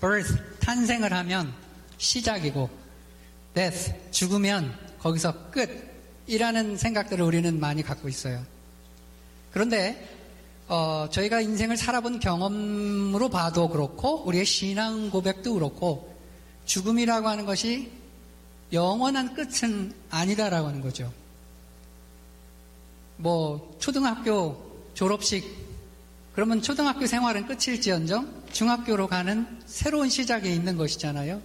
birth, 0.00 0.34
탄생을 0.60 1.12
하면 1.12 1.52
시작이고, 1.98 2.70
death, 3.54 3.92
죽으면 4.10 4.74
거기서 4.98 5.50
끝이라는 5.50 6.78
생각들을 6.78 7.22
우리는 7.24 7.60
많이 7.60 7.82
갖고 7.82 8.08
있어요. 8.08 8.42
그런데 9.52 10.16
어, 10.68 11.06
저희가 11.10 11.40
인생을 11.40 11.76
살아본 11.76 12.18
경험으로 12.18 13.28
봐도 13.28 13.68
그렇고 13.68 14.24
우리의 14.26 14.44
신앙 14.44 15.10
고백도 15.10 15.54
그렇고 15.54 16.16
죽음이라고 16.64 17.28
하는 17.28 17.46
것이 17.46 17.92
영원한 18.72 19.34
끝은 19.34 19.94
아니다라고 20.10 20.66
하는 20.66 20.80
거죠. 20.80 21.12
뭐 23.16 23.76
초등학교 23.78 24.90
졸업식 24.94 25.65
그러면 26.36 26.60
초등학교 26.60 27.06
생활은 27.06 27.46
끝일지언정 27.46 28.42
중학교로 28.52 29.08
가는 29.08 29.46
새로운 29.64 30.10
시작에 30.10 30.52
있는 30.52 30.76
것이잖아요. 30.76 31.40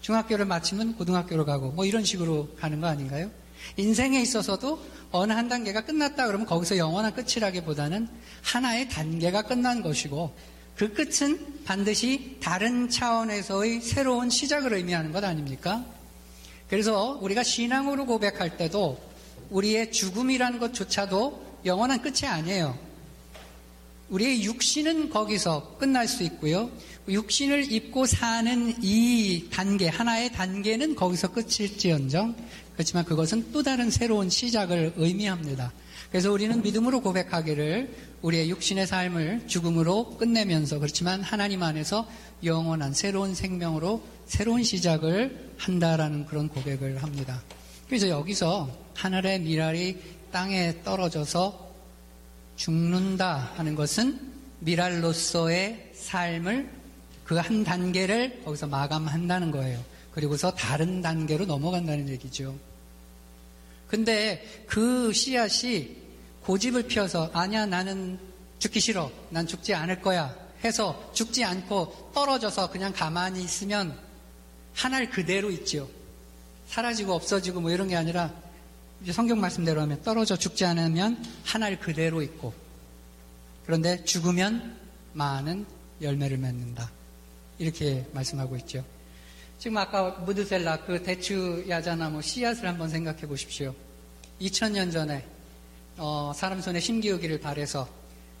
중학교를 0.00 0.46
마치면 0.46 0.96
고등학교로 0.96 1.44
가고 1.44 1.70
뭐 1.70 1.84
이런 1.84 2.04
식으로 2.04 2.48
가는 2.58 2.80
거 2.80 2.88
아닌가요? 2.88 3.30
인생에 3.76 4.20
있어서도 4.20 4.84
어느 5.12 5.32
한 5.32 5.48
단계가 5.48 5.82
끝났다 5.82 6.26
그러면 6.26 6.44
거기서 6.44 6.76
영원한 6.76 7.14
끝이라기보다는 7.14 8.08
하나의 8.42 8.88
단계가 8.88 9.42
끝난 9.42 9.80
것이고 9.80 10.34
그 10.74 10.92
끝은 10.92 11.62
반드시 11.64 12.38
다른 12.42 12.90
차원에서의 12.90 13.80
새로운 13.80 14.28
시작을 14.28 14.72
의미하는 14.74 15.12
것 15.12 15.22
아닙니까? 15.22 15.84
그래서 16.68 17.16
우리가 17.22 17.44
신앙으로 17.44 18.06
고백할 18.06 18.56
때도 18.56 19.00
우리의 19.50 19.92
죽음이라는 19.92 20.58
것조차도 20.58 21.60
영원한 21.64 22.02
끝이 22.02 22.26
아니에요. 22.26 22.85
우리의 24.10 24.44
육신은 24.44 25.10
거기서 25.10 25.76
끝날 25.78 26.06
수 26.06 26.22
있고요. 26.24 26.70
육신을 27.08 27.72
입고 27.72 28.06
사는 28.06 28.74
이 28.82 29.48
단계, 29.50 29.88
하나의 29.88 30.32
단계는 30.32 30.94
거기서 30.94 31.32
끝일지언정, 31.32 32.36
그렇지만 32.74 33.04
그것은 33.04 33.52
또 33.52 33.62
다른 33.62 33.90
새로운 33.90 34.28
시작을 34.28 34.94
의미합니다. 34.96 35.72
그래서 36.10 36.30
우리는 36.30 36.62
믿음으로 36.62 37.00
고백하기를 37.00 37.90
우리의 38.22 38.48
육신의 38.50 38.86
삶을 38.86 39.48
죽음으로 39.48 40.16
끝내면서 40.16 40.78
그렇지만 40.78 41.22
하나님 41.22 41.62
안에서 41.62 42.08
영원한 42.44 42.94
새로운 42.94 43.34
생명으로 43.34 44.02
새로운 44.26 44.62
시작을 44.62 45.52
한다라는 45.58 46.26
그런 46.26 46.48
고백을 46.48 47.02
합니다. 47.02 47.42
그래서 47.88 48.08
여기서 48.08 48.70
하늘의 48.94 49.40
미랄이 49.40 49.96
땅에 50.32 50.82
떨어져서 50.84 51.65
죽는다 52.56 53.52
하는 53.56 53.74
것은 53.74 54.20
미랄로서의 54.60 55.92
삶을 55.94 56.70
그 57.24 57.38
한 57.38 57.64
단계를 57.64 58.42
거기서 58.44 58.68
마감한다는 58.68 59.50
거예요. 59.50 59.84
그리고서 60.12 60.54
다른 60.54 61.02
단계로 61.02 61.44
넘어간다는 61.44 62.08
얘기죠. 62.08 62.56
근데 63.88 64.64
그 64.66 65.12
씨앗이 65.12 65.96
고집을 66.44 66.84
피워서 66.84 67.30
아니야 67.32 67.66
나는 67.66 68.18
죽기 68.58 68.80
싫어. 68.80 69.10
난 69.30 69.46
죽지 69.46 69.74
않을 69.74 70.00
거야. 70.00 70.34
해서 70.64 71.10
죽지 71.12 71.44
않고 71.44 72.12
떨어져서 72.14 72.70
그냥 72.70 72.92
가만히 72.92 73.42
있으면 73.42 73.98
하늘 74.72 75.10
그대로 75.10 75.50
있죠. 75.50 75.88
사라지고 76.68 77.12
없어지고 77.12 77.60
뭐 77.60 77.70
이런 77.70 77.88
게 77.88 77.96
아니라 77.96 78.32
성경 79.12 79.40
말씀대로 79.40 79.80
하면 79.82 80.02
떨어져 80.02 80.36
죽지 80.36 80.64
않으면 80.64 81.22
하늘 81.44 81.78
그대로 81.78 82.22
있고 82.22 82.54
그런데 83.64 84.04
죽으면 84.04 84.78
많은 85.12 85.66
열매를 86.00 86.38
맺는다. 86.38 86.90
이렇게 87.58 88.06
말씀하고 88.12 88.56
있죠. 88.58 88.84
지금 89.58 89.78
아까 89.78 90.10
무드셀라 90.10 90.84
그 90.84 91.02
대추 91.02 91.64
야자나무 91.68 92.20
씨앗을 92.20 92.68
한번 92.68 92.88
생각해 92.88 93.22
보십시오. 93.22 93.74
2000년 94.40 94.92
전에 94.92 95.26
어, 95.96 96.32
사람 96.34 96.60
손에 96.60 96.78
심기우기를 96.78 97.40
발해서 97.40 97.88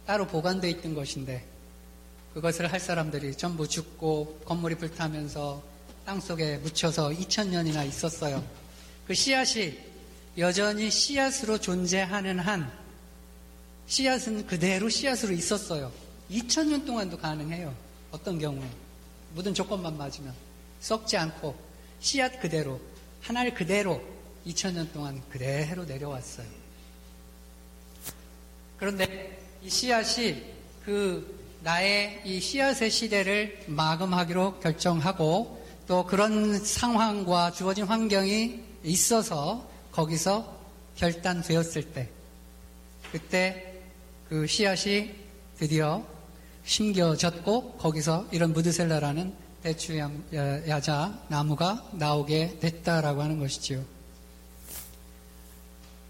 따로 0.06 0.26
보관돼 0.26 0.68
있던 0.70 0.94
것인데 0.94 1.44
그것을 2.34 2.70
할 2.70 2.78
사람들이 2.78 3.34
전부 3.36 3.66
죽고 3.66 4.42
건물이 4.44 4.74
불타면서 4.74 5.62
땅 6.04 6.20
속에 6.20 6.58
묻혀서 6.58 7.08
2000년이나 7.08 7.86
있었어요. 7.88 8.44
그 9.06 9.14
씨앗이 9.14 9.78
여전히 10.38 10.90
씨앗으로 10.90 11.58
존재하는 11.58 12.38
한 12.38 12.70
씨앗은 13.86 14.46
그대로 14.46 14.88
씨앗으로 14.88 15.32
있었어요. 15.32 15.90
2000년 16.30 16.84
동안도 16.84 17.18
가능해요. 17.18 17.74
어떤 18.10 18.38
경우에 18.38 18.68
모든 19.34 19.54
조건만 19.54 19.96
맞으면 19.96 20.34
썩지 20.80 21.16
않고 21.16 21.56
씨앗 22.00 22.40
그대로 22.40 22.80
하나를 23.22 23.54
그대로 23.54 24.02
2000년 24.46 24.92
동안 24.92 25.22
그대로 25.30 25.84
내려왔어요. 25.84 26.46
그런데 28.78 29.42
이 29.62 29.70
씨앗이 29.70 30.42
그 30.84 31.34
나의 31.62 32.22
이 32.24 32.40
씨앗의 32.40 32.90
시대를 32.90 33.64
마감하기로 33.66 34.60
결정하고 34.60 35.64
또 35.86 36.04
그런 36.04 36.58
상황과 36.58 37.52
주어진 37.52 37.84
환경이 37.84 38.60
있어서 38.84 39.68
거기서 39.96 40.54
결단되었을 40.96 41.92
때 41.94 42.08
그때 43.10 43.80
그 44.28 44.46
씨앗이 44.46 45.14
드디어 45.56 46.06
심겨졌고 46.64 47.78
거기서 47.78 48.28
이런 48.30 48.52
무드셀라라는 48.52 49.34
대추 49.62 49.96
야자 49.96 51.26
나무가 51.28 51.88
나오게 51.92 52.58
됐다라고 52.60 53.22
하는 53.22 53.38
것이지요. 53.38 53.82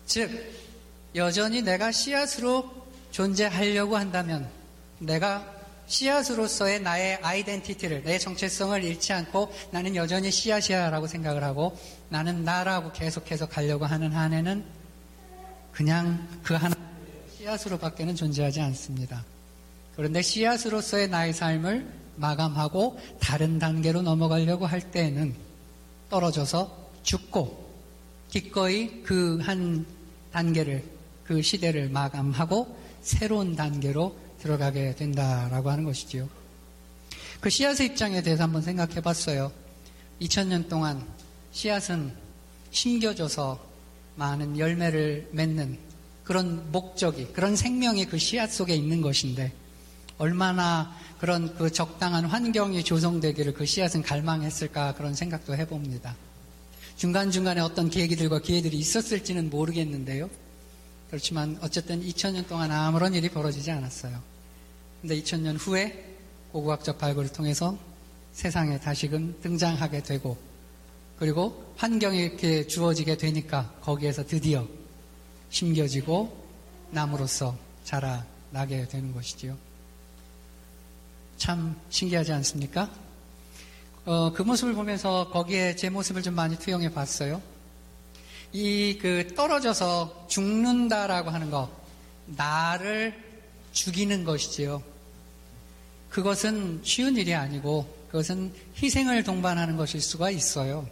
즉 0.07 0.31
여전히 1.15 1.63
내가 1.63 1.93
씨앗으로 1.93 2.69
존재하려고 3.13 3.97
한다면 3.97 4.51
내가 4.99 5.56
씨앗으로서의 5.87 6.83
나의 6.83 7.19
아이덴티티를, 7.23 8.03
내 8.03 8.19
정체성을 8.19 8.83
잃지 8.83 9.13
않고 9.13 9.53
나는 9.71 9.95
여전히 9.97 10.31
씨앗이야라고 10.31 11.07
생각을 11.07 11.45
하고 11.45 11.79
나는 12.09 12.45
나라고 12.45 12.93
계속해서 12.93 13.49
가려고 13.49 13.87
하는 13.87 14.13
한에는 14.13 14.65
그냥 15.73 16.27
그 16.43 16.55
하나 16.55 16.75
씨앗으로 17.37 17.79
밖에는 17.79 18.17
존재하지 18.17 18.61
않습니다. 18.61 19.25
그런데 19.95 20.23
씨앗으로서의 20.23 21.09
나의 21.09 21.33
삶을 21.33 21.87
마감하고 22.17 22.99
다른 23.21 23.59
단계로 23.59 24.03
넘어가려고 24.03 24.67
할 24.67 24.81
때에는 24.81 25.35
떨어져서 26.11 26.91
죽고 27.03 27.67
기꺼이 28.31 29.03
그 29.03 29.39
한 29.41 29.87
단계를, 30.33 30.85
그 31.25 31.41
시대를 31.41 31.89
마감하고 31.89 32.77
새로운 33.01 33.57
단계로 33.57 34.15
들어가게 34.41 34.95
된다라고 34.95 35.71
하는 35.71 35.85
것이지요. 35.85 36.29
그 37.41 37.51
씨앗의 37.51 37.89
입장에 37.89 38.23
대해서 38.23 38.45
한번 38.45 38.63
생각해 38.63 39.01
봤어요. 39.01 39.53
2000년 40.21 40.69
동안 40.69 41.07
씨앗은 41.53 42.13
심겨져서 42.71 43.65
많은 44.17 44.59
열매를 44.59 45.29
맺는 45.33 45.79
그런 46.25 46.73
목적이, 46.73 47.29
그런 47.33 47.55
생명이 47.55 48.07
그 48.07 48.19
씨앗 48.19 48.51
속에 48.51 48.75
있는 48.75 49.01
것인데, 49.01 49.53
얼마나 50.19 50.97
그런 51.21 51.55
그 51.57 51.71
적당한 51.71 52.25
환경이 52.25 52.83
조성되기를 52.83 53.55
그 53.55 53.65
씨앗은 53.65 54.03
갈망했을까 54.03 54.95
그런 54.95 55.15
생각도 55.15 55.55
해봅니다. 55.55 56.17
중간중간에 56.97 57.61
어떤 57.61 57.91
계기들과 57.91 58.41
기회들이 58.41 58.77
있었을지는 58.77 59.51
모르겠는데요. 59.51 60.31
그렇지만 61.09 61.59
어쨌든 61.63 62.03
2000년 62.03 62.49
동안 62.49 62.71
아무런 62.73 63.15
일이 63.15 63.29
벌어지지 63.29 63.71
않았어요. 63.71 64.21
근데 65.01 65.21
2000년 65.21 65.57
후에 65.59 66.17
고고학적 66.53 66.99
발굴을 66.99 67.33
통해서 67.33 67.79
세상에 68.33 68.79
다시금 68.81 69.39
등장하게 69.43 70.03
되고 70.03 70.37
그리고 71.19 71.73
환경이 71.77 72.19
이렇게 72.19 72.67
주어지게 72.67 73.17
되니까 73.17 73.73
거기에서 73.81 74.27
드디어 74.27 74.67
심겨지고 75.51 76.45
나무로서 76.91 77.57
자라나게 77.85 78.89
되는 78.89 79.15
것이지요. 79.15 79.57
참 81.37 81.79
신기하지 81.91 82.33
않습니까? 82.33 82.91
어, 84.05 84.33
그 84.33 84.43
모습을 84.43 84.75
보면서 84.75 85.31
거기에 85.31 85.77
제 85.77 85.91
모습을 85.91 86.23
좀 86.23 86.35
많이 86.35 86.57
투영해 86.59 86.93
봤어요. 86.93 87.41
이 88.57 88.99
그 88.99 89.35
떨어져서 89.35 90.29
죽는다라고 90.31 91.29
하는 91.29 91.51
것, 91.51 91.69
나를 92.25 93.15
죽이는 93.73 94.25
것이지요. 94.25 94.83
그것은 96.09 96.81
쉬운 96.83 97.17
일이 97.19 97.35
아니고 97.35 97.95
그것은 98.07 98.51
희생을 98.83 99.25
동반하는 99.25 99.77
것일 99.77 100.01
수가 100.01 100.31
있어요. 100.31 100.89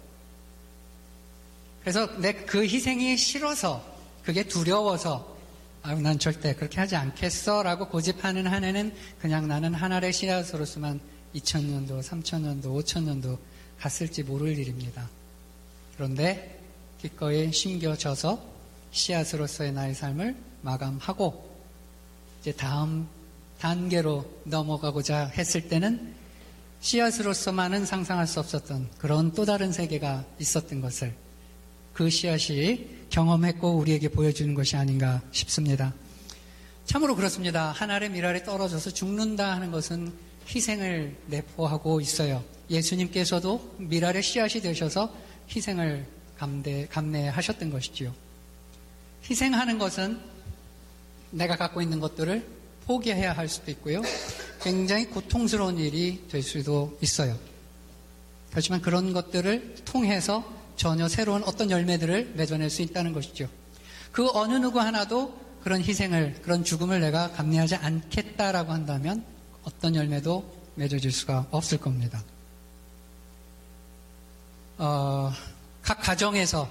그래서 1.80 2.06
내 2.18 2.44
그 2.44 2.64
희생이 2.64 3.16
싫어서 3.16 3.82
그게 4.22 4.42
두려워서 4.44 5.34
아유 5.82 6.00
난 6.00 6.18
절대 6.18 6.54
그렇게 6.54 6.80
하지 6.80 6.96
않겠어라고 6.96 7.88
고집하는 7.88 8.46
한에는 8.46 8.94
그냥 9.18 9.48
나는 9.48 9.72
하나의 9.72 10.12
씨앗으로서만 10.12 11.00
2000년도, 11.34 12.02
3000년도, 12.02 12.64
5000년도 12.64 13.38
갔을지 13.78 14.22
모를 14.22 14.58
일입니다. 14.58 15.08
그런데 15.96 16.53
기꺼이 17.04 17.52
심겨져서 17.52 18.42
씨앗으로서의 18.90 19.72
나의 19.72 19.94
삶을 19.94 20.34
마감하고 20.62 21.54
이제 22.40 22.50
다음 22.52 23.06
단계로 23.58 24.24
넘어가고자 24.44 25.26
했을 25.26 25.68
때는 25.68 26.14
씨앗으로서만은 26.80 27.84
상상할 27.84 28.26
수 28.26 28.40
없었던 28.40 28.88
그런 28.96 29.32
또 29.32 29.44
다른 29.44 29.70
세계가 29.70 30.24
있었던 30.38 30.80
것을 30.80 31.14
그 31.92 32.08
씨앗이 32.08 32.86
경험했고 33.10 33.72
우리에게 33.72 34.08
보여주는 34.08 34.54
것이 34.54 34.76
아닌가 34.76 35.20
싶습니다. 35.30 35.92
참으로 36.86 37.16
그렇습니다. 37.16 37.70
하늘의 37.72 38.12
미랄에 38.12 38.44
떨어져서 38.44 38.92
죽는다 38.92 39.52
하는 39.52 39.70
것은 39.70 40.10
희생을 40.48 41.14
내포하고 41.26 42.00
있어요. 42.00 42.42
예수님께서도 42.70 43.76
미랄의 43.76 44.22
씨앗이 44.22 44.62
되셔서 44.62 45.14
희생을 45.54 46.13
감내, 46.38 46.86
감내하셨던 46.86 47.70
것이지요. 47.70 48.14
희생하는 49.28 49.78
것은 49.78 50.20
내가 51.30 51.56
갖고 51.56 51.80
있는 51.80 52.00
것들을 52.00 52.46
포기해야 52.86 53.32
할 53.32 53.48
수도 53.48 53.70
있고요. 53.70 54.02
굉장히 54.62 55.06
고통스러운 55.06 55.78
일이 55.78 56.26
될 56.28 56.42
수도 56.42 56.96
있어요. 57.00 57.38
그렇지만 58.50 58.80
그런 58.80 59.12
것들을 59.12 59.76
통해서 59.84 60.44
전혀 60.76 61.08
새로운 61.08 61.42
어떤 61.44 61.70
열매들을 61.70 62.34
맺어낼 62.36 62.70
수 62.70 62.82
있다는 62.82 63.12
것이죠. 63.12 63.48
그 64.12 64.28
어느 64.32 64.54
누구 64.54 64.80
하나도 64.80 65.38
그런 65.62 65.80
희생을, 65.80 66.40
그런 66.42 66.62
죽음을 66.62 67.00
내가 67.00 67.30
감내하지 67.32 67.76
않겠다라고 67.76 68.72
한다면 68.72 69.24
어떤 69.64 69.96
열매도 69.96 70.44
맺어질 70.74 71.10
수가 71.10 71.46
없을 71.50 71.78
겁니다. 71.78 72.22
어, 74.76 75.32
각 75.84 76.00
가정에서 76.00 76.66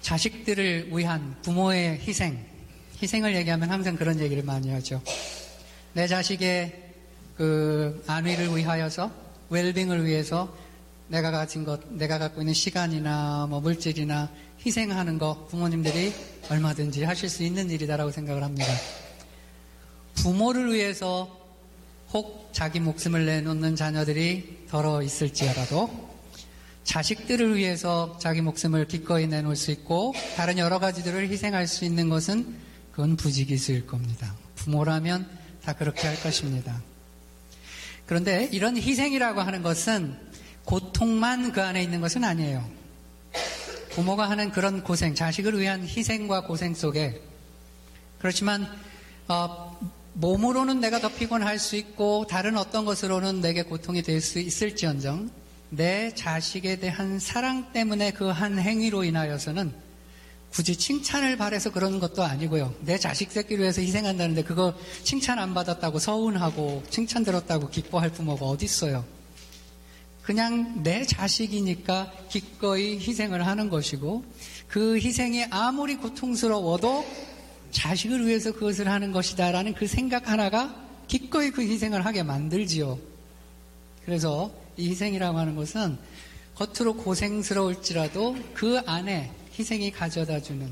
자식들을 0.00 0.96
위한 0.96 1.36
부모의 1.42 1.98
희생, 1.98 2.38
희생을 3.02 3.34
얘기하면 3.34 3.68
항상 3.68 3.96
그런 3.96 4.20
얘기를 4.20 4.44
많이 4.44 4.70
하죠. 4.70 5.02
내 5.92 6.06
자식의 6.06 6.90
그 7.36 8.02
안위를 8.06 8.56
위하여서, 8.56 9.10
웰빙을 9.50 10.06
위해서 10.06 10.56
내가 11.08 11.32
가진 11.32 11.64
것, 11.64 11.80
내가 11.90 12.18
갖고 12.18 12.42
있는 12.42 12.54
시간이나 12.54 13.48
뭐 13.50 13.60
물질이나 13.60 14.30
희생하는 14.64 15.18
거 15.18 15.46
부모님들이 15.50 16.14
얼마든지 16.48 17.02
하실 17.02 17.28
수 17.28 17.42
있는 17.42 17.70
일이다라고 17.70 18.12
생각을 18.12 18.44
합니다. 18.44 18.72
부모를 20.14 20.72
위해서 20.72 21.28
혹 22.12 22.50
자기 22.52 22.78
목숨을 22.78 23.26
내놓는 23.26 23.74
자녀들이 23.74 24.66
덜어 24.70 25.02
있을지라도 25.02 26.11
자식들을 26.84 27.56
위해서 27.56 28.16
자기 28.20 28.40
목숨을 28.40 28.88
기꺼이 28.88 29.26
내놓을 29.26 29.56
수 29.56 29.70
있고 29.70 30.14
다른 30.36 30.58
여러 30.58 30.78
가지들을 30.78 31.28
희생할 31.30 31.66
수 31.66 31.84
있는 31.84 32.08
것은 32.08 32.56
그건 32.90 33.16
부지기수일 33.16 33.86
겁니다. 33.86 34.34
부모라면 34.56 35.28
다 35.64 35.72
그렇게 35.72 36.06
할 36.06 36.20
것입니다. 36.20 36.82
그런데 38.06 38.48
이런 38.52 38.76
희생이라고 38.76 39.40
하는 39.40 39.62
것은 39.62 40.16
고통만 40.64 41.52
그 41.52 41.62
안에 41.62 41.82
있는 41.82 42.00
것은 42.00 42.24
아니에요. 42.24 42.68
부모가 43.90 44.28
하는 44.28 44.50
그런 44.50 44.82
고생, 44.82 45.14
자식을 45.14 45.58
위한 45.58 45.82
희생과 45.82 46.44
고생 46.44 46.74
속에 46.74 47.20
그렇지만 48.18 48.66
어, 49.28 49.78
몸으로는 50.14 50.80
내가 50.80 51.00
더 51.00 51.08
피곤할 51.08 51.58
수 51.58 51.76
있고 51.76 52.26
다른 52.26 52.56
어떤 52.56 52.84
것으로는 52.84 53.40
내게 53.40 53.62
고통이 53.62 54.02
될 54.02 54.20
수 54.20 54.38
있을지언정 54.38 55.30
내 55.74 56.14
자식에 56.14 56.76
대한 56.76 57.18
사랑 57.18 57.72
때문에 57.72 58.10
그 58.12 58.30
한 58.30 58.58
행위로 58.58 59.04
인하여서는 59.04 59.72
굳이 60.50 60.76
칭찬을 60.76 61.38
바래서 61.38 61.72
그러는 61.72 61.98
것도 61.98 62.22
아니고요. 62.22 62.74
내 62.80 62.98
자식 62.98 63.32
새끼를 63.32 63.62
위해서 63.62 63.80
희생한다는데 63.80 64.44
그거 64.44 64.74
칭찬 65.02 65.38
안 65.38 65.54
받았다고 65.54 65.98
서운하고 65.98 66.82
칭찬 66.90 67.24
들었다고 67.24 67.70
기뻐할 67.70 68.10
부모가 68.10 68.44
어디 68.44 68.66
있어요. 68.66 69.02
그냥 70.22 70.82
내 70.82 71.06
자식이니까 71.06 72.12
기꺼이 72.28 72.98
희생을 72.98 73.46
하는 73.46 73.70
것이고 73.70 74.24
그 74.68 74.98
희생이 74.98 75.46
아무리 75.50 75.96
고통스러워도 75.96 77.06
자식을 77.70 78.26
위해서 78.26 78.52
그것을 78.52 78.88
하는 78.88 79.10
것이다라는 79.12 79.72
그 79.72 79.86
생각 79.86 80.28
하나가 80.28 80.76
기꺼이 81.08 81.50
그 81.50 81.62
희생을 81.62 82.04
하게 82.04 82.22
만들지요. 82.22 82.98
그래서 84.04 84.61
이 84.76 84.88
희생이라고 84.90 85.38
하는 85.38 85.56
것은 85.56 85.98
겉으로 86.54 86.94
고생스러울지라도 86.94 88.36
그 88.54 88.80
안에 88.86 89.32
희생이 89.58 89.90
가져다 89.90 90.40
주는 90.40 90.70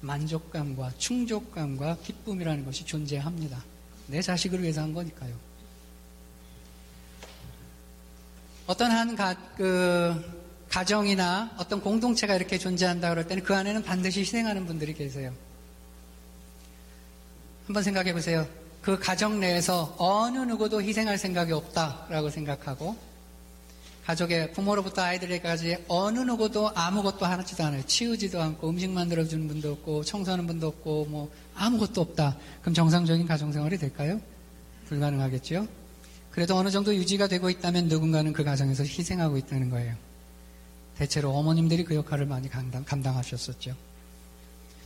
만족감과 0.00 0.92
충족감과 0.98 1.98
기쁨이라는 2.02 2.64
것이 2.64 2.84
존재합니다. 2.84 3.62
내 4.06 4.20
자식을 4.22 4.62
위해서 4.62 4.82
한 4.82 4.92
거니까요. 4.92 5.34
어떤 8.66 8.90
한 8.90 9.16
가, 9.16 9.34
그, 9.56 10.40
가정이나 10.68 11.50
어떤 11.58 11.80
공동체가 11.80 12.36
이렇게 12.36 12.56
존재한다 12.58 13.10
그럴 13.10 13.26
때는 13.26 13.42
그 13.42 13.54
안에는 13.54 13.82
반드시 13.82 14.20
희생하는 14.20 14.66
분들이 14.66 14.94
계세요. 14.94 15.32
한번 17.66 17.82
생각해 17.82 18.12
보세요. 18.12 18.48
그 18.80 18.98
가정 18.98 19.40
내에서 19.40 19.94
어느 19.98 20.38
누구도 20.38 20.82
희생할 20.82 21.18
생각이 21.18 21.52
없다라고 21.52 22.30
생각하고 22.30 22.96
가족의 24.04 24.52
부모로부터 24.52 25.02
아이들에게까지 25.02 25.84
어느 25.88 26.18
누구도 26.20 26.70
아무것도 26.74 27.26
하지도 27.26 27.64
않아요. 27.64 27.84
치우지도 27.86 28.40
않고 28.40 28.70
음식 28.70 28.90
만들어 28.90 29.24
주는 29.24 29.46
분도 29.46 29.72
없고 29.72 30.04
청소하는 30.04 30.46
분도 30.46 30.68
없고 30.68 31.06
뭐 31.06 31.30
아무것도 31.54 32.00
없다. 32.00 32.36
그럼 32.60 32.74
정상적인 32.74 33.26
가정 33.26 33.52
생활이 33.52 33.78
될까요? 33.78 34.20
불가능하겠죠. 34.86 35.66
그래도 36.30 36.56
어느 36.56 36.70
정도 36.70 36.94
유지가 36.94 37.28
되고 37.28 37.50
있다면 37.50 37.88
누군가는 37.88 38.32
그 38.32 38.44
가정에서 38.44 38.84
희생하고 38.84 39.36
있다는 39.36 39.70
거예요. 39.70 39.94
대체로 40.96 41.32
어머님들이 41.32 41.84
그 41.84 41.94
역할을 41.94 42.26
많이 42.26 42.48
감당, 42.48 42.84
감당하셨었죠. 42.84 43.74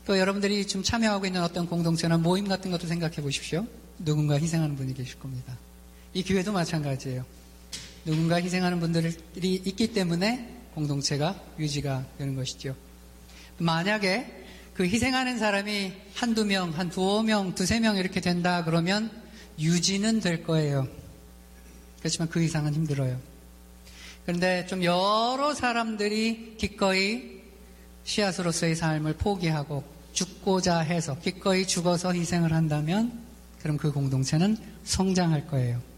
또 0.07 0.19
여러분들이 0.19 0.67
지금 0.67 0.83
참여하고 0.83 1.27
있는 1.27 1.43
어떤 1.43 1.67
공동체나 1.67 2.19
모임 2.19 2.47
같은 2.47 2.71
것도 2.71 2.87
생각해 2.87 3.17
보십시오. 3.17 3.67
누군가 3.99 4.39
희생하는 4.39 4.77
분이 4.77 4.95
계실 4.95 5.19
겁니다. 5.19 5.57
이 6.13 6.23
교회도 6.23 6.53
마찬가지예요. 6.53 7.25
누군가 8.05 8.41
희생하는 8.41 8.81
분들이 8.81 9.15
있기 9.37 9.93
때문에 9.93 10.49
공동체가 10.75 11.41
유지가 11.59 12.05
되는 12.19 12.35
것이죠. 12.35 12.75
만약에 13.59 14.45
그 14.75 14.85
희생하는 14.85 15.39
사람이 15.39 15.93
한두 16.15 16.45
명, 16.45 16.71
한 16.71 16.91
두어 16.91 17.23
명, 17.23 17.55
두세 17.55 17.81
명 17.81 17.97
이렇게 17.97 18.21
된다 18.21 18.65
그러면 18.65 19.11
유지는 19.59 20.21
될 20.21 20.43
거예요. 20.43 20.89
그렇지만 22.01 22.29
그 22.29 22.43
이상은 22.43 22.75
힘들어요. 22.75 23.19
그런데 24.27 24.67
좀 24.67 24.83
여러 24.83 25.55
사람들이 25.55 26.57
기꺼이 26.59 27.43
씨앗으로서의 28.05 28.75
삶을 28.75 29.15
포기하고 29.15 29.85
죽고자 30.13 30.81
해서 30.81 31.19
기꺼이 31.21 31.67
죽어서 31.67 32.13
희생을 32.13 32.53
한다면 32.53 33.25
그럼 33.63 33.77
그 33.77 33.93
공동체는 33.93 34.57
성장할 34.85 35.47
거예요. 35.47 35.94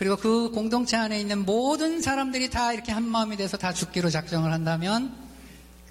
그리고 0.00 0.16
그 0.16 0.48
공동체 0.48 0.96
안에 0.96 1.20
있는 1.20 1.44
모든 1.44 2.00
사람들이 2.00 2.48
다 2.48 2.72
이렇게 2.72 2.90
한 2.90 3.04
마음이 3.04 3.36
돼서 3.36 3.58
다 3.58 3.74
죽기로 3.74 4.08
작정을 4.08 4.50
한다면 4.50 5.14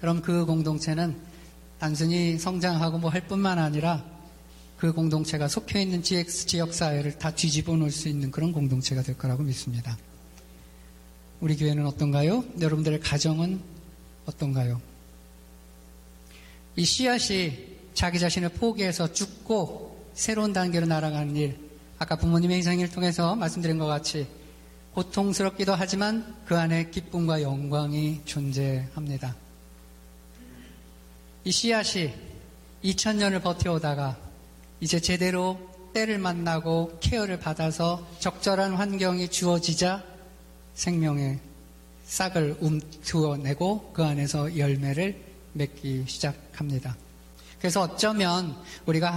그럼 0.00 0.20
그 0.20 0.44
공동체는 0.46 1.16
단순히 1.78 2.36
성장하고 2.36 2.98
뭐 2.98 3.08
할 3.08 3.28
뿐만 3.28 3.60
아니라 3.60 4.04
그 4.78 4.92
공동체가 4.92 5.46
속해 5.46 5.82
있는 5.82 6.02
지역 6.02 6.74
사회를 6.74 7.18
다 7.18 7.32
뒤집어 7.32 7.76
놓을 7.76 7.92
수 7.92 8.08
있는 8.08 8.32
그런 8.32 8.50
공동체가 8.50 9.02
될 9.02 9.16
거라고 9.16 9.44
믿습니다. 9.44 9.96
우리 11.40 11.56
교회는 11.56 11.86
어떤가요? 11.86 12.44
여러분들의 12.60 12.98
가정은 12.98 13.60
어떤가요? 14.26 14.82
이 16.74 16.84
씨앗이 16.84 17.76
자기 17.94 18.18
자신을 18.18 18.48
포기해서 18.48 19.12
죽고 19.12 20.10
새로운 20.14 20.52
단계로 20.52 20.86
날아가는 20.86 21.36
일, 21.36 21.69
아까 22.00 22.16
부모님의 22.16 22.56
희생을 22.56 22.88
통해서 22.88 23.36
말씀드린 23.36 23.78
것 23.78 23.84
같이 23.84 24.26
고통스럽기도 24.94 25.74
하지만 25.74 26.34
그 26.46 26.56
안에 26.56 26.88
기쁨과 26.88 27.42
영광이 27.42 28.22
존재합니다. 28.24 29.36
이 31.44 31.52
씨앗이 31.52 32.10
2000년을 32.82 33.42
버텨오다가 33.42 34.16
이제 34.80 34.98
제대로 34.98 35.60
때를 35.92 36.18
만나고 36.18 36.96
케어를 37.00 37.38
받아서 37.38 38.06
적절한 38.18 38.76
환경이 38.76 39.28
주어지자 39.28 40.02
생명의 40.72 41.38
싹을 42.06 42.56
움투어내고 42.60 43.92
그 43.92 44.02
안에서 44.02 44.56
열매를 44.56 45.22
맺기 45.52 46.04
시작합니다. 46.08 46.96
그래서 47.58 47.82
어쩌면 47.82 48.56
우리가 48.86 49.14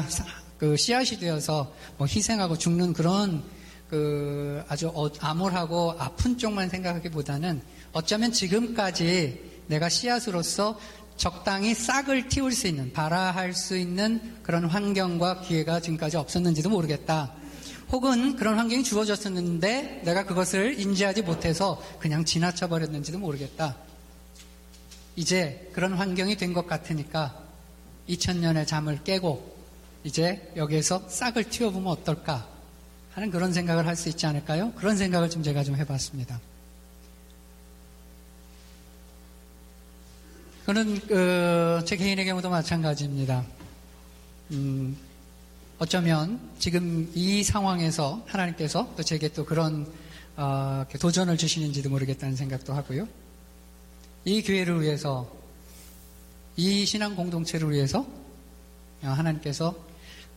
그 0.64 0.78
씨앗이 0.78 1.20
되어서 1.20 1.74
뭐 1.98 2.08
희생하고 2.08 2.58
죽는 2.58 2.94
그런 2.94 3.44
그 3.90 4.64
아주 4.70 4.88
어, 4.96 5.10
암울하고 5.20 5.96
아픈 6.00 6.38
쪽만 6.38 6.70
생각하기보다는 6.70 7.62
어쩌면 7.92 8.32
지금까지 8.32 9.62
내가 9.68 9.90
씨앗으로서 9.90 10.80
적당히 11.18 11.76
싹을 11.76 12.30
틔울 12.30 12.54
수 12.54 12.68
있는, 12.68 12.94
발화할 12.94 13.54
수 13.54 13.76
있는 13.76 14.38
그런 14.42 14.64
환경과 14.64 15.42
기회가 15.42 15.82
지금까지 15.82 16.16
없었는지도 16.16 16.70
모르겠다. 16.70 17.34
혹은 17.92 18.38
그런 18.38 18.58
환경이 18.58 18.86
주어졌었는데 18.86 20.04
내가 20.06 20.24
그것을 20.26 20.80
인지하지 20.80 21.24
못해서 21.24 21.84
그냥 22.00 22.24
지나쳐 22.24 22.70
버렸는지도 22.70 23.20
모르겠다. 23.20 23.76
이제 25.18 25.70
그런 25.74 25.92
환경이 25.96 26.38
된 26.38 26.54
것 26.54 26.68
같으니까 26.68 27.38
2000년의 28.08 28.66
잠을 28.66 29.04
깨고 29.04 29.53
이제 30.04 30.52
여기에서 30.56 31.08
싹을 31.08 31.46
틔워보면 31.46 31.92
어떨까 31.92 32.48
하는 33.14 33.32
그런 33.32 33.54
생각을 33.54 33.86
할 33.88 33.96
수 33.96 34.10
있지 34.10 34.26
않을까요? 34.26 34.74
그런 34.74 34.98
생각을 34.98 35.30
좀 35.30 35.44
제가 35.44 35.64
좀 35.64 35.76
해봤습니다. 35.76 36.40
그는 40.66 41.00
그, 41.08 41.82
제 41.86 41.96
개인의 41.96 42.26
경우도 42.26 42.50
마찬가지입니다. 42.50 43.46
음, 44.52 44.98
어쩌면 45.78 46.40
지금 46.58 47.12
이 47.14 47.44
상황에서 47.44 48.24
하나님께서 48.28 48.94
또 48.96 49.04
제게 49.04 49.28
또 49.28 49.46
그런 49.46 49.86
어, 50.36 50.86
도전을 51.00 51.38
주시는지도 51.38 51.90
모르겠다는 51.90 52.36
생각도 52.36 52.74
하고요. 52.74 53.08
이 54.26 54.42
교회를 54.42 54.82
위해서 54.82 55.30
이 56.56 56.86
신앙 56.86 57.16
공동체를 57.16 57.70
위해서 57.72 58.06
하나님께서 59.02 59.76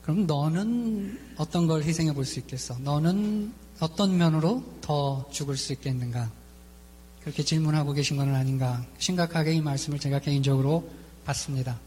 그럼 0.07 0.25
너는 0.29 1.19
어떤 1.37 1.67
걸 1.67 1.83
희생해 1.83 2.15
볼 2.15 2.25
수 2.25 2.39
있겠어? 2.39 2.79
너는 2.79 3.53
어떤 3.81 4.17
면으로 4.17 4.63
더 4.81 5.29
죽을 5.33 5.57
수 5.57 5.73
있겠는가? 5.73 6.31
그렇게 7.23 7.43
질문하고 7.43 7.93
계신 7.93 8.17
것은 8.17 8.33
아닌가? 8.33 8.87
심각하게 8.99 9.55
이 9.55 9.61
말씀을 9.61 9.99
제가 9.99 10.21
개인적으로 10.21 10.89
받습니다. 11.25 11.81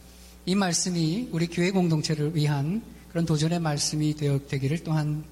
이 0.45 0.53
말씀이 0.53 1.29
우리 1.31 1.47
교회 1.47 1.71
공동체를 1.71 2.35
위한 2.35 2.83
그런 3.07 3.25
도전의 3.25 3.61
말씀이 3.61 4.13
되어 4.15 4.37
되기를 4.49 4.83
또한 4.83 5.23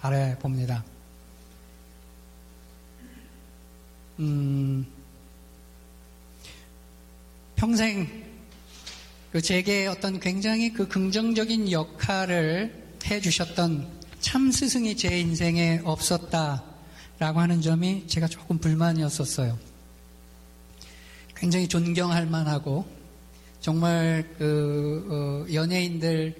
바라봅니다. 0.00 0.84
음, 4.18 4.84
평생 7.54 8.06
그 8.06 8.23
제게 9.40 9.86
어떤 9.86 10.20
굉장히 10.20 10.72
그 10.72 10.86
긍정적인 10.86 11.72
역할을 11.72 12.84
해주셨던 13.04 13.88
참 14.20 14.50
스승이 14.50 14.96
제 14.96 15.18
인생에 15.18 15.82
없었다라고 15.84 17.40
하는 17.40 17.60
점이 17.60 18.06
제가 18.06 18.28
조금 18.28 18.58
불만이었었어요. 18.58 19.58
굉장히 21.36 21.68
존경할 21.68 22.26
만하고 22.26 22.86
정말 23.60 24.24
그 24.38 25.46
어, 25.48 25.52
연예인들 25.52 26.34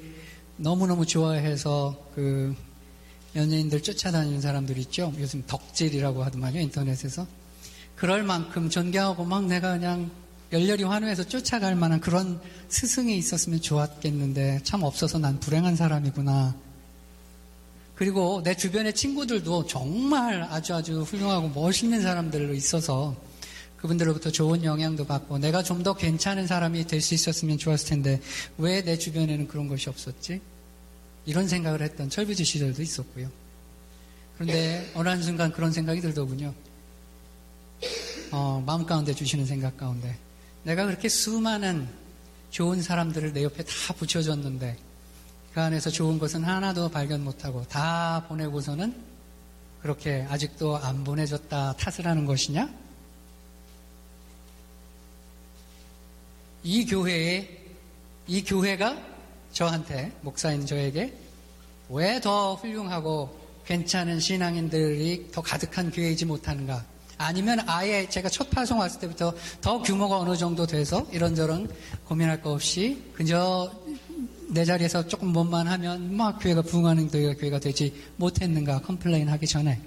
너무너무 0.56 1.04
좋아해서 1.04 2.10
그 2.14 2.54
연예인들 3.34 3.82
쫓아다니는 3.82 4.40
사람들 4.40 4.78
있죠. 4.78 5.12
요즘 5.18 5.42
덕질이라고 5.46 6.22
하더만요 6.22 6.60
인터넷에서 6.60 7.26
그럴 7.96 8.22
만큼 8.22 8.70
존경하고 8.70 9.24
막 9.24 9.44
내가 9.46 9.72
그냥 9.72 10.10
열렬히 10.52 10.84
환호해서 10.84 11.24
쫓아갈 11.24 11.74
만한 11.74 12.00
그런 12.00 12.40
스승이 12.68 13.16
있었으면 13.16 13.60
좋았겠는데 13.60 14.60
참 14.62 14.82
없어서 14.82 15.18
난 15.18 15.40
불행한 15.40 15.74
사람이구나. 15.76 16.54
그리고 17.94 18.42
내 18.42 18.56
주변의 18.56 18.94
친구들도 18.94 19.66
정말 19.66 20.42
아주 20.42 20.74
아주 20.74 21.02
훌륭하고 21.02 21.48
멋있는 21.48 22.02
사람들로 22.02 22.54
있어서 22.54 23.14
그분들로부터 23.76 24.30
좋은 24.30 24.64
영향도 24.64 25.06
받고 25.06 25.38
내가 25.38 25.62
좀 25.62 25.82
더 25.82 25.94
괜찮은 25.94 26.46
사람이 26.46 26.86
될 26.86 27.00
수 27.00 27.14
있었으면 27.14 27.58
좋았을 27.58 27.88
텐데 27.88 28.20
왜 28.58 28.82
내 28.82 28.96
주변에는 28.98 29.46
그런 29.48 29.68
것이 29.68 29.88
없었지? 29.90 30.40
이런 31.26 31.46
생각을 31.48 31.82
했던 31.82 32.08
철부지 32.10 32.44
시절도 32.44 32.82
있었고요. 32.82 33.28
그런데 34.34 34.90
어느 34.94 35.08
한순간 35.08 35.52
그런 35.52 35.70
생각이 35.72 36.00
들더군요. 36.00 36.52
어, 38.32 38.62
마음 38.66 38.84
가운데 38.86 39.14
주시는 39.14 39.46
생각 39.46 39.76
가운데 39.76 40.16
내가 40.64 40.86
그렇게 40.86 41.08
수많은 41.08 41.88
좋은 42.50 42.82
사람들을 42.82 43.32
내 43.32 43.44
옆에 43.44 43.64
다 43.64 43.94
붙여줬는데 43.96 44.76
그 45.52 45.60
안에서 45.60 45.90
좋은 45.90 46.18
것은 46.18 46.42
하나도 46.42 46.88
발견 46.88 47.22
못하고 47.22 47.64
다 47.68 48.24
보내고서는 48.28 48.94
그렇게 49.82 50.26
아직도 50.28 50.78
안 50.78 51.04
보내줬다 51.04 51.74
탓을 51.76 52.06
하는 52.06 52.24
것이냐? 52.24 52.68
이 56.62 56.86
교회에, 56.86 57.62
이 58.26 58.42
교회가 58.42 58.96
저한테, 59.52 60.12
목사인 60.22 60.64
저에게 60.64 61.12
왜 61.90 62.18
더 62.20 62.54
훌륭하고 62.54 63.38
괜찮은 63.66 64.18
신앙인들이 64.18 65.30
더 65.30 65.42
가득한 65.42 65.90
교회이지 65.90 66.24
못하는가? 66.24 66.84
아니면 67.18 67.60
아예 67.66 68.08
제가 68.08 68.28
첫 68.28 68.50
파송 68.50 68.78
왔을 68.78 69.00
때부터 69.00 69.34
더 69.60 69.82
규모가 69.82 70.18
어느 70.18 70.36
정도 70.36 70.66
돼서 70.66 71.06
이런저런 71.12 71.68
고민할 72.04 72.42
거 72.42 72.52
없이 72.52 73.02
그저 73.14 73.70
내 74.48 74.64
자리에서 74.64 75.06
조금 75.06 75.28
뭔만 75.28 75.66
하면 75.66 76.14
막 76.16 76.38
교회가 76.38 76.62
부흥하는 76.62 77.08
교회가, 77.08 77.34
교회가 77.34 77.58
되지 77.60 77.94
못했는가 78.16 78.80
complain 78.82 79.28
하기 79.28 79.46
전에 79.46 79.80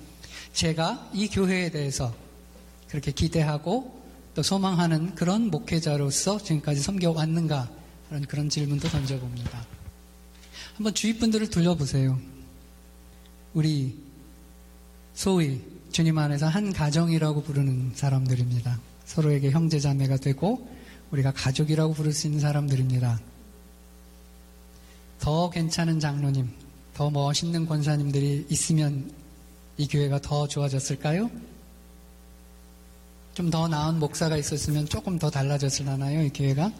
제가 0.54 1.10
이 1.14 1.28
교회에 1.28 1.70
대해서 1.70 2.14
그렇게 2.88 3.12
기대하고 3.12 4.02
또 4.34 4.44
소망하는 4.44 5.16
그런 5.16 5.50
목회자로서 5.50 6.40
지금까지 6.40 6.82
섬겨왔는가 6.82 7.70
그런 8.08 8.26
그런 8.26 8.50
질문도 8.50 8.88
던져봅니다. 8.88 9.66
한번 10.76 10.94
주위 10.94 11.18
분들을 11.18 11.50
둘러보세요. 11.50 12.20
우리 13.54 13.98
소위 15.14 15.62
주님 15.92 16.18
안에서 16.18 16.48
한 16.48 16.74
가정이라고 16.74 17.44
부르는 17.44 17.92
사람들입니다. 17.96 18.80
서로에게 19.06 19.52
형제 19.52 19.80
자매가 19.80 20.18
되고 20.18 20.68
우리가 21.12 21.32
가족이라고 21.32 21.94
부를 21.94 22.12
수 22.12 22.28
있는 22.28 22.40
사람들입니다. 22.40 23.20
더 25.20 25.50
괜찮은 25.50 26.00
장로님, 26.00 26.50
더 26.94 27.10
멋있는 27.10 27.66
권사님들이 27.66 28.46
있으면 28.50 29.12
이 29.78 29.88
교회가 29.88 30.22
더 30.22 30.48
좋아졌을까요? 30.48 31.30
좀 33.34 33.52
더 33.52 33.68
나은 33.68 34.00
목사가 34.00 34.36
있었으면 34.36 34.88
조금 34.88 35.20
더 35.20 35.30
달라졌을라나요, 35.30 36.24
이 36.24 36.30
교회가? 36.30 36.72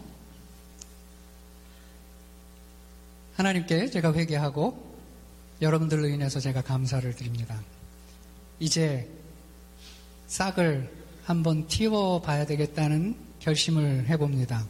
하나님께 3.36 3.90
제가 3.90 4.12
회개하고 4.12 4.96
여러분들로 5.62 6.08
인해서 6.08 6.40
제가 6.40 6.62
감사를 6.62 7.14
드립니다. 7.14 7.60
이제 8.60 9.08
싹을 10.26 10.90
한번 11.24 11.66
틔워 11.68 12.20
봐야 12.20 12.44
되겠다는 12.46 13.16
결심을 13.40 14.08
해봅니다. 14.08 14.66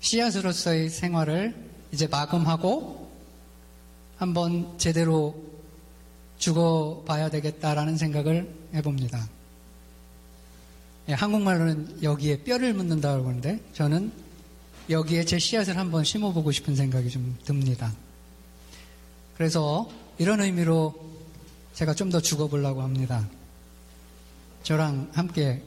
씨앗으로서의 0.00 0.88
생활을 0.88 1.54
이제 1.92 2.06
마감하고 2.06 3.10
한번 4.16 4.78
제대로 4.78 5.34
죽어 6.38 7.02
봐야 7.06 7.30
되겠다라는 7.30 7.96
생각을 7.96 8.52
해봅니다. 8.74 9.28
예, 11.08 11.12
한국말로는 11.12 12.02
여기에 12.02 12.44
뼈를 12.44 12.72
묻는다고 12.74 13.22
그러는데 13.22 13.60
저는 13.72 14.12
여기에 14.88 15.24
제 15.24 15.38
씨앗을 15.38 15.76
한번 15.76 16.04
심어보고 16.04 16.52
싶은 16.52 16.76
생각이 16.76 17.10
좀 17.10 17.36
듭니다. 17.44 17.92
그래서 19.36 19.88
이런 20.18 20.40
의미로 20.40 21.09
제가 21.80 21.94
좀 21.94 22.10
더 22.10 22.20
죽어보려고 22.20 22.82
합니다. 22.82 23.26
저랑 24.64 25.08
함께 25.14 25.62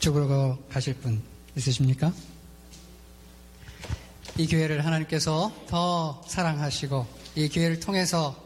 죽으러 0.00 0.58
가실 0.68 0.94
분 0.94 1.22
있으십니까? 1.56 2.12
이 4.36 4.48
교회를 4.48 4.84
하나님께서 4.84 5.52
더 5.68 6.20
사랑하시고 6.26 7.06
이 7.36 7.48
교회를 7.50 7.78
통해서 7.78 8.36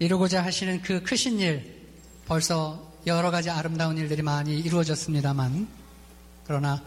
이루고자 0.00 0.42
하시는 0.44 0.82
그 0.82 1.04
크신 1.04 1.38
일 1.38 1.86
벌써 2.26 2.92
여러 3.06 3.30
가지 3.30 3.48
아름다운 3.48 3.96
일들이 3.96 4.22
많이 4.22 4.58
이루어졌습니다만 4.58 5.68
그러나 6.48 6.82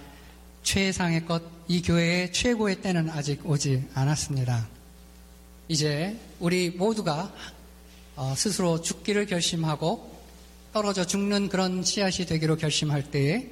최상의 0.63 1.25
것, 1.25 1.41
이 1.69 1.81
교회의 1.81 2.33
최고의 2.33 2.81
때는 2.81 3.09
아직 3.11 3.49
오지 3.49 3.87
않았습니다. 3.93 4.67
이제 5.69 6.19
우리 6.41 6.69
모두가 6.71 7.31
어, 7.31 7.62
스스로 8.35 8.81
죽기를 8.81 9.25
결심하고 9.25 10.11
떨어져 10.71 11.05
죽는 11.05 11.49
그런 11.49 11.83
씨앗이 11.83 12.25
되기로 12.25 12.57
결심할 12.57 13.11
때에 13.11 13.49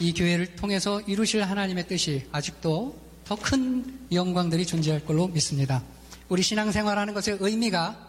이 0.00 0.12
교회를 0.12 0.56
통해서 0.56 1.00
이루실 1.02 1.42
하나님의 1.42 1.86
뜻이 1.86 2.26
아직도 2.32 2.98
더 3.24 3.36
큰 3.36 4.06
영광들이 4.12 4.66
존재할 4.66 5.04
걸로 5.04 5.28
믿습니다. 5.28 5.82
우리 6.28 6.42
신앙생활하는 6.42 7.14
것의 7.14 7.38
의미가 7.40 8.08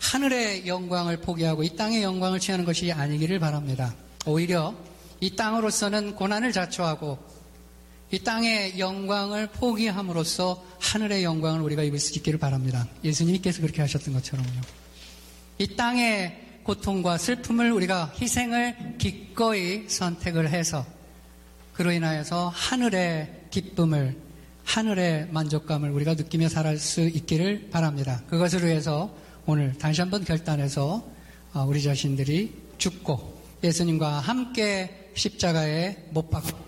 하늘의 0.00 0.66
영광을 0.66 1.18
포기하고 1.18 1.62
이 1.62 1.76
땅의 1.76 2.02
영광을 2.02 2.40
취하는 2.40 2.64
것이 2.64 2.90
아니기를 2.90 3.38
바랍니다. 3.38 3.94
오히려 4.26 4.74
이 5.20 5.36
땅으로서는 5.36 6.16
고난을 6.16 6.52
자초하고 6.52 7.18
이 8.10 8.18
땅의 8.18 8.78
영광을 8.78 9.46
포기함으로써 9.46 10.62
하늘의 10.80 11.22
영광을 11.24 11.60
우리가 11.60 11.82
입을 11.84 11.98
수 11.98 12.18
있기를 12.18 12.38
바랍니다. 12.38 12.86
예수님께서 13.04 13.62
그렇게 13.62 13.80
하셨던 13.80 14.12
것처럼요. 14.14 14.81
이 15.58 15.76
땅의 15.76 16.60
고통과 16.62 17.18
슬픔을 17.18 17.72
우리가 17.72 18.12
희생을 18.20 18.96
기꺼이 18.98 19.88
선택을 19.88 20.50
해서 20.50 20.86
그로 21.74 21.90
인하여서 21.92 22.48
하늘의 22.54 23.46
기쁨을 23.50 24.16
하늘의 24.64 25.28
만족감을 25.30 25.90
우리가 25.90 26.14
느끼며 26.14 26.48
살아갈 26.48 26.78
수 26.78 27.00
있기를 27.00 27.70
바랍니다. 27.70 28.22
그것을 28.28 28.64
위해서 28.64 29.14
오늘 29.44 29.76
다시 29.76 30.00
한번 30.00 30.24
결단해서 30.24 31.04
어, 31.52 31.64
우리 31.64 31.82
자신들이 31.82 32.54
죽고 32.78 33.42
예수님과 33.64 34.20
함께 34.20 35.10
십자가에 35.14 36.08
못 36.10 36.30
박고 36.30 36.58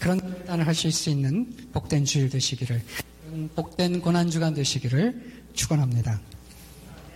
그런 0.00 0.18
결단을 0.18 0.66
하실 0.66 0.92
수 0.92 1.10
있는 1.10 1.54
복된 1.72 2.04
주일 2.04 2.28
되시기를 2.30 2.82
복된 3.54 4.00
고난 4.00 4.30
주간 4.30 4.54
되시기를 4.54 5.44
축원합니다. 5.54 6.20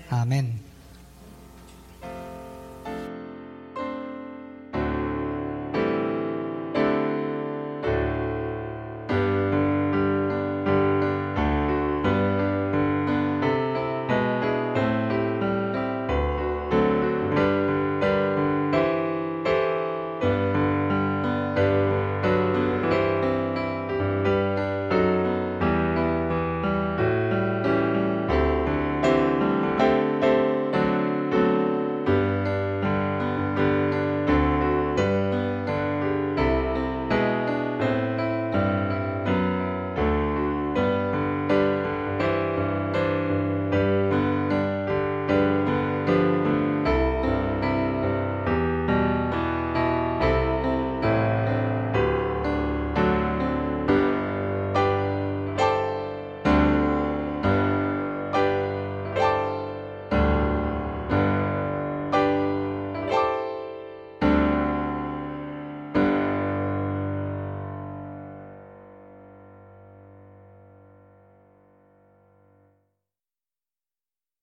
아멘. 0.08 0.69